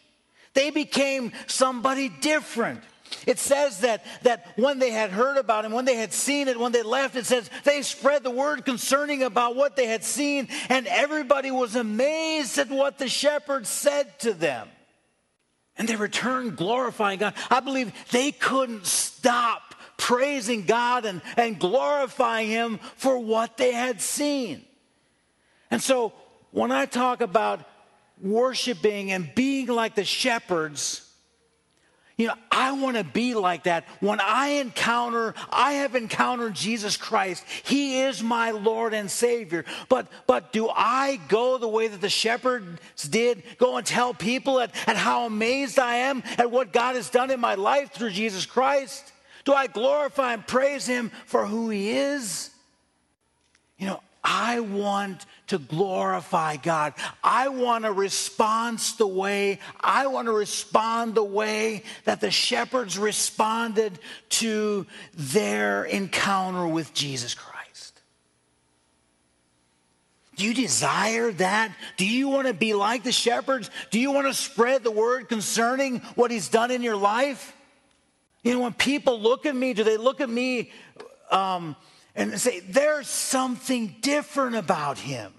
They 0.53 0.71
became 0.71 1.33
somebody 1.47 2.09
different. 2.09 2.83
It 3.27 3.39
says 3.39 3.81
that, 3.81 4.05
that 4.23 4.47
when 4.57 4.79
they 4.79 4.91
had 4.91 5.11
heard 5.11 5.37
about 5.37 5.65
him, 5.65 5.73
when 5.73 5.85
they 5.85 5.97
had 5.97 6.13
seen 6.13 6.49
it, 6.49 6.59
when 6.59 6.73
they 6.73 6.83
left, 6.83 7.17
it 7.17 7.27
says 7.27 7.51
they 7.65 7.83
spread 7.83 8.23
the 8.23 8.31
word 8.31 8.65
concerning 8.65 9.23
about 9.23 9.57
what 9.57 9.77
they 9.77 9.87
had 9.87 10.05
seen, 10.05 10.49
and 10.69 10.87
everybody 10.87 11.51
was 11.51 11.77
amazed 11.77 12.59
at 12.59 12.71
what 12.71 12.99
the 12.99 13.09
shepherds 13.09 13.69
said 13.69 14.19
to 14.21 14.33
them. 14.33 14.69
And 15.77 15.89
they 15.89 15.97
returned 15.97 16.57
glorifying 16.57 17.21
God. 17.21 17.35
I 17.51 17.61
believe 17.61 17.93
they 18.11 18.33
couldn't 18.33 18.87
stop 18.87 19.75
praising 19.97 20.65
God 20.65 21.05
and, 21.05 21.23
and 21.37 21.59
glorifying 21.59 22.49
Him 22.49 22.79
for 22.97 23.19
what 23.19 23.57
they 23.57 23.73
had 23.73 24.01
seen. 24.01 24.65
And 25.71 25.83
so 25.83 26.13
when 26.51 26.73
I 26.73 26.87
talk 26.87 27.21
about 27.21 27.61
worshiping 28.21 29.13
and 29.13 29.33
being 29.35 29.67
like 29.67 29.95
the 29.95 30.05
shepherds, 30.05 31.08
you 32.19 32.27
know, 32.27 32.35
I 32.51 32.73
want 32.73 32.97
to 32.97 33.05
be 33.05 33.35
like 33.35 33.63
that. 33.63 33.85
When 34.01 34.19
I 34.21 34.49
encounter, 34.61 35.35
I 35.51 35.75
have 35.75 35.95
encountered 35.95 36.53
Jesus 36.53 36.97
Christ. 36.97 37.45
He 37.63 38.01
is 38.01 38.25
my 38.25 38.51
Lord 38.51 38.93
and 38.93 39.09
Savior. 39.09 39.65
But 39.89 40.09
but 40.27 40.53
do 40.53 40.69
I 40.69 41.21
go 41.29 41.59
the 41.59 41.69
way 41.69 41.87
that 41.87 42.01
the 42.01 42.09
shepherds 42.09 43.09
did? 43.09 43.45
Go 43.59 43.77
and 43.77 43.87
tell 43.87 44.13
people 44.15 44.59
at, 44.59 44.75
at 44.89 44.97
how 44.97 45.27
amazed 45.27 45.79
I 45.79 45.95
am 45.95 46.25
at 46.37 46.51
what 46.51 46.73
God 46.73 46.97
has 46.97 47.09
done 47.09 47.31
in 47.31 47.39
my 47.39 47.55
life 47.55 47.93
through 47.93 48.11
Jesus 48.11 48.47
Christ? 48.47 49.13
Do 49.45 49.55
I 49.55 49.69
glorify 49.69 50.33
and 50.33 50.45
praise 50.45 50.87
Him 50.87 51.13
for 51.25 51.47
who 51.47 51.71
He 51.71 51.91
is? 51.91 52.51
You 53.79 53.87
know, 53.87 54.03
I 54.25 54.59
want 54.59 55.25
to 55.49 55.59
glorify 55.59 56.57
God. 56.57 56.95
I 57.23 57.49
want 57.49 57.85
to 57.85 57.93
respond 57.93 58.79
the 58.99 59.07
way, 59.07 59.59
I 59.81 60.07
want 60.07 60.27
to 60.27 60.33
respond 60.33 61.15
the 61.15 61.25
way 61.25 61.83
that 62.05 62.21
the 62.21 62.31
shepherds 62.31 62.99
responded 62.99 63.99
to 64.31 64.87
their 65.15 65.85
encounter 65.85 66.67
with 66.67 66.95
Jesus 66.95 67.35
Christ. 67.35 67.49
Do 70.37 70.45
you 70.45 70.55
desire 70.55 71.33
that? 71.33 71.73
Do 71.97 72.07
you 72.07 72.29
want 72.29 72.47
to 72.47 72.55
be 72.55 72.73
like 72.73 73.03
the 73.03 73.11
shepherds? 73.11 73.71
Do 73.91 73.99
you 73.99 74.13
want 74.13 74.29
to 74.29 74.35
spread 74.35 74.85
the 74.85 74.91
word 74.91 75.29
concerning 75.29 75.99
what 76.15 76.31
he's 76.31 76.49
done 76.49 76.71
in 76.71 76.81
your 76.81 76.97
life? 76.97 77.53
You 78.45 78.55
know, 78.55 78.61
when 78.61 78.73
people 78.73 79.21
look 79.21 79.47
at 79.47 79.57
me, 79.57 79.75
do 79.75 79.83
they 79.83 79.97
look 79.97 80.21
at 80.21 80.31
me 80.31 80.71
um, 81.33 81.75
and 82.15 82.41
say, 82.41 82.61
there's 82.61 83.09
something 83.09 83.97
different 84.01 84.55
about 84.55 84.97
him? 84.97 85.33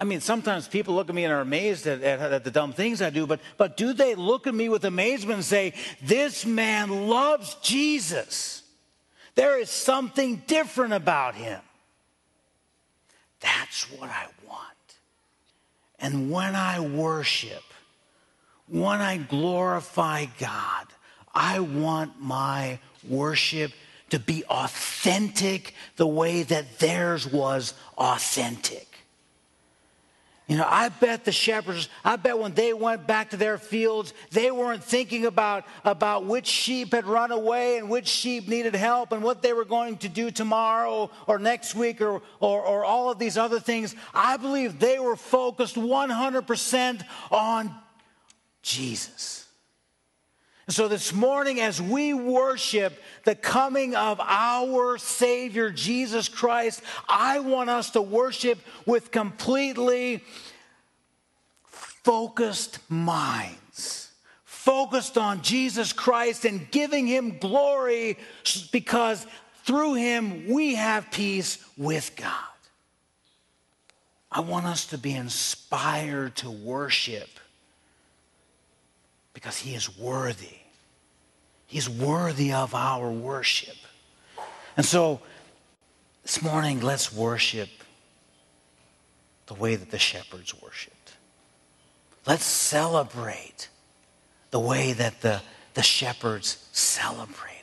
I 0.00 0.04
mean, 0.04 0.20
sometimes 0.20 0.68
people 0.68 0.94
look 0.94 1.08
at 1.08 1.14
me 1.14 1.24
and 1.24 1.32
are 1.32 1.40
amazed 1.40 1.86
at, 1.86 2.02
at, 2.02 2.20
at, 2.20 2.44
the 2.44 2.52
dumb 2.52 2.72
things 2.72 3.02
I 3.02 3.10
do, 3.10 3.26
but, 3.26 3.40
but 3.56 3.76
do 3.76 3.92
they 3.92 4.14
look 4.14 4.46
at 4.46 4.54
me 4.54 4.68
with 4.68 4.84
amazement 4.84 5.36
and 5.38 5.44
say, 5.44 5.74
This 6.00 6.46
man 6.46 7.08
loves 7.08 7.54
Jesus? 7.62 8.62
There 9.34 9.58
is 9.60 9.70
something 9.70 10.42
different 10.46 10.92
about 10.92 11.34
him. 11.34 11.60
That's 13.40 13.90
what 13.92 14.10
I 14.10 14.26
want. 14.48 14.66
And 15.98 16.30
when 16.30 16.54
I 16.54 16.80
worship, 16.80 17.62
when 18.68 19.00
I 19.00 19.16
glorify 19.16 20.26
God, 20.38 20.86
I 21.34 21.60
want 21.60 22.20
my 22.20 22.78
worship 23.08 23.72
to 24.10 24.18
be 24.18 24.44
authentic 24.44 25.74
the 25.96 26.06
way 26.06 26.42
that 26.44 26.78
theirs 26.78 27.26
was 27.26 27.74
authentic. 27.96 28.87
Know, 30.58 30.66
I 30.68 30.88
bet 30.88 31.24
the 31.24 31.32
shepherds, 31.32 31.88
I 32.04 32.16
bet 32.16 32.38
when 32.38 32.52
they 32.52 32.72
went 32.72 33.06
back 33.06 33.30
to 33.30 33.36
their 33.36 33.58
fields, 33.58 34.12
they 34.30 34.50
weren't 34.50 34.82
thinking 34.82 35.24
about, 35.24 35.64
about 35.84 36.24
which 36.24 36.46
sheep 36.46 36.92
had 36.92 37.06
run 37.06 37.30
away 37.30 37.78
and 37.78 37.88
which 37.88 38.08
sheep 38.08 38.48
needed 38.48 38.74
help 38.74 39.12
and 39.12 39.22
what 39.22 39.40
they 39.40 39.52
were 39.52 39.64
going 39.64 39.98
to 39.98 40.08
do 40.08 40.30
tomorrow 40.30 41.10
or 41.26 41.38
next 41.38 41.74
week 41.74 42.00
or, 42.00 42.22
or, 42.40 42.62
or 42.62 42.84
all 42.84 43.10
of 43.10 43.18
these 43.18 43.38
other 43.38 43.60
things. 43.60 43.94
I 44.12 44.36
believe 44.36 44.78
they 44.78 44.98
were 44.98 45.16
focused 45.16 45.76
100% 45.76 47.02
on 47.30 47.74
Jesus. 48.62 49.47
So 50.70 50.86
this 50.86 51.14
morning, 51.14 51.60
as 51.60 51.80
we 51.80 52.12
worship 52.12 53.02
the 53.24 53.34
coming 53.34 53.94
of 53.96 54.20
our 54.20 54.98
Savior, 54.98 55.70
Jesus 55.70 56.28
Christ, 56.28 56.82
I 57.08 57.40
want 57.40 57.70
us 57.70 57.90
to 57.92 58.02
worship 58.02 58.58
with 58.84 59.10
completely 59.10 60.22
focused 61.64 62.78
minds, 62.90 64.12
focused 64.44 65.16
on 65.16 65.40
Jesus 65.40 65.94
Christ 65.94 66.44
and 66.44 66.70
giving 66.70 67.06
Him 67.06 67.38
glory 67.38 68.18
because 68.70 69.26
through 69.64 69.94
Him 69.94 70.48
we 70.48 70.74
have 70.74 71.10
peace 71.10 71.64
with 71.78 72.14
God. 72.14 72.34
I 74.30 74.40
want 74.40 74.66
us 74.66 74.84
to 74.88 74.98
be 74.98 75.14
inspired 75.14 76.36
to 76.36 76.50
worship 76.50 77.30
because 79.34 79.58
he 79.58 79.74
is 79.74 79.96
worthy. 79.98 80.58
He's 81.66 81.88
worthy 81.88 82.52
of 82.52 82.74
our 82.74 83.10
worship. 83.10 83.76
And 84.76 84.86
so 84.86 85.20
this 86.22 86.42
morning, 86.42 86.80
let's 86.80 87.12
worship 87.12 87.68
the 89.46 89.54
way 89.54 89.76
that 89.76 89.90
the 89.90 89.98
shepherds 89.98 90.54
worshiped. 90.62 91.14
Let's 92.26 92.44
celebrate 92.44 93.68
the 94.50 94.60
way 94.60 94.92
that 94.92 95.20
the, 95.20 95.40
the 95.74 95.82
shepherds 95.82 96.68
celebrated. 96.72 97.54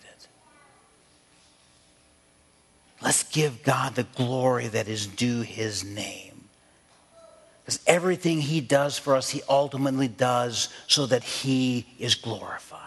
Let's 3.01 3.23
give 3.23 3.63
God 3.63 3.95
the 3.95 4.03
glory 4.03 4.67
that 4.67 4.87
is 4.87 5.05
due 5.05 5.41
his 5.41 5.83
name. 5.83 6.34
Because 7.65 7.79
everything 7.87 8.41
he 8.41 8.61
does 8.61 8.99
for 8.99 9.15
us, 9.15 9.31
he 9.31 9.41
ultimately 9.49 10.07
does 10.07 10.69
so 10.85 11.07
that 11.07 11.23
he 11.23 11.87
is 11.97 12.13
glorified. 12.13 12.81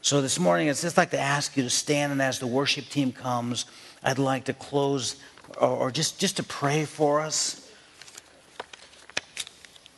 So 0.00 0.20
this 0.20 0.38
morning, 0.38 0.68
I'd 0.68 0.76
just 0.76 0.96
like 0.96 1.10
to 1.10 1.18
ask 1.18 1.56
you 1.56 1.64
to 1.64 1.70
stand, 1.70 2.12
and 2.12 2.22
as 2.22 2.38
the 2.38 2.46
worship 2.46 2.88
team 2.88 3.10
comes, 3.10 3.64
I'd 4.00 4.20
like 4.20 4.44
to 4.44 4.52
close 4.52 5.16
or 5.60 5.90
just, 5.90 6.20
just 6.20 6.36
to 6.36 6.44
pray 6.44 6.84
for 6.84 7.20
us 7.20 7.68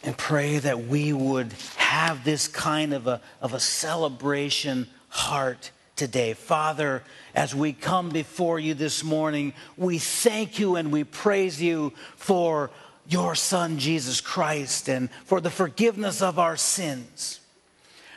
and 0.02 0.16
pray 0.16 0.58
that 0.58 0.86
we 0.86 1.12
would 1.12 1.52
have 1.76 2.24
this 2.24 2.48
kind 2.48 2.94
of 2.94 3.06
a, 3.06 3.20
of 3.42 3.52
a 3.52 3.60
celebration 3.60 4.88
heart 5.08 5.70
today. 5.96 6.32
Father, 6.32 7.02
as 7.34 7.54
we 7.54 7.72
come 7.72 8.08
before 8.08 8.58
you 8.58 8.74
this 8.74 9.04
morning, 9.04 9.52
we 9.76 9.98
thank 9.98 10.58
you 10.58 10.76
and 10.76 10.90
we 10.90 11.04
praise 11.04 11.62
you 11.62 11.92
for 12.16 12.70
your 13.08 13.34
Son, 13.34 13.78
Jesus 13.78 14.20
Christ, 14.20 14.88
and 14.88 15.10
for 15.24 15.40
the 15.40 15.50
forgiveness 15.50 16.22
of 16.22 16.38
our 16.38 16.56
sins. 16.56 17.40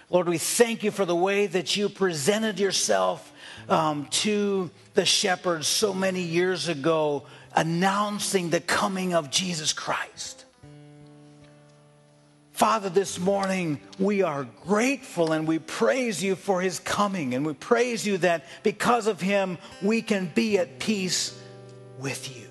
Lord, 0.10 0.30
we 0.30 0.38
thank 0.38 0.84
you 0.84 0.92
for 0.92 1.06
the 1.06 1.16
way 1.16 1.48
that 1.48 1.76
you 1.76 1.90
presented 1.90 2.60
yourself 2.60 3.32
um, 3.68 4.06
to 4.06 4.70
the 4.94 5.06
shepherds 5.06 5.68
so 5.68 5.94
many 5.94 6.22
years 6.22 6.70
ago, 6.70 7.24
announcing 7.54 8.50
the 8.50 8.62
coming 8.62 9.14
of 9.14 9.30
Jesus 9.30 9.74
Christ. 9.74 10.46
Father, 12.54 12.90
this 12.90 13.20
morning 13.20 13.80
we 14.00 14.24
are 14.24 14.48
grateful 14.66 15.32
and 15.32 15.48
we 15.48 15.60
praise 15.60 16.24
you 16.24 16.36
for 16.36 16.62
his 16.62 16.80
coming, 16.80 17.36
and 17.36 17.46
we 17.46 17.54
praise 17.54 18.08
you 18.08 18.18
that 18.20 18.46
because 18.64 19.06
of 19.08 19.22
him 19.22 19.58
we 19.82 20.02
can 20.02 20.32
be 20.34 20.58
at 20.58 20.80
peace 20.80 21.40
with 22.00 22.36
you. 22.36 22.47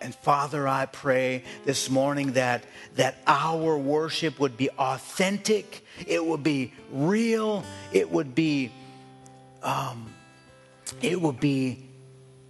And 0.00 0.14
Father, 0.14 0.68
I 0.68 0.86
pray 0.86 1.42
this 1.64 1.90
morning 1.90 2.32
that, 2.32 2.64
that 2.96 3.16
our 3.26 3.76
worship 3.76 4.38
would 4.38 4.56
be 4.56 4.70
authentic, 4.70 5.84
it 6.06 6.24
would 6.24 6.42
be 6.42 6.72
real, 6.92 7.64
it 7.92 8.10
would 8.10 8.34
be, 8.34 8.70
um, 9.62 10.12
it 11.02 11.20
would 11.20 11.40
be 11.40 11.84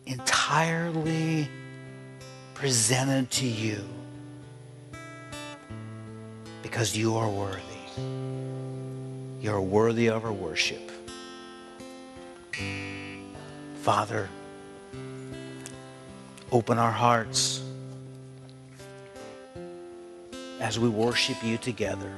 entirely 0.06 1.48
presented 2.54 3.30
to 3.30 3.46
you 3.46 3.84
because 6.62 6.96
you 6.96 7.16
are 7.16 7.30
worthy. 7.30 7.62
You're 9.40 9.60
worthy 9.60 10.08
of 10.08 10.24
our 10.24 10.32
worship. 10.32 10.90
Father, 13.82 14.28
open 16.50 16.78
our 16.78 16.92
hearts 16.92 17.62
as 20.60 20.78
we 20.78 20.88
worship 20.88 21.36
you 21.44 21.56
together. 21.58 22.12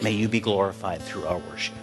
May 0.00 0.12
you 0.12 0.28
be 0.28 0.40
glorified 0.40 1.02
through 1.02 1.26
our 1.26 1.38
worship. 1.38 1.74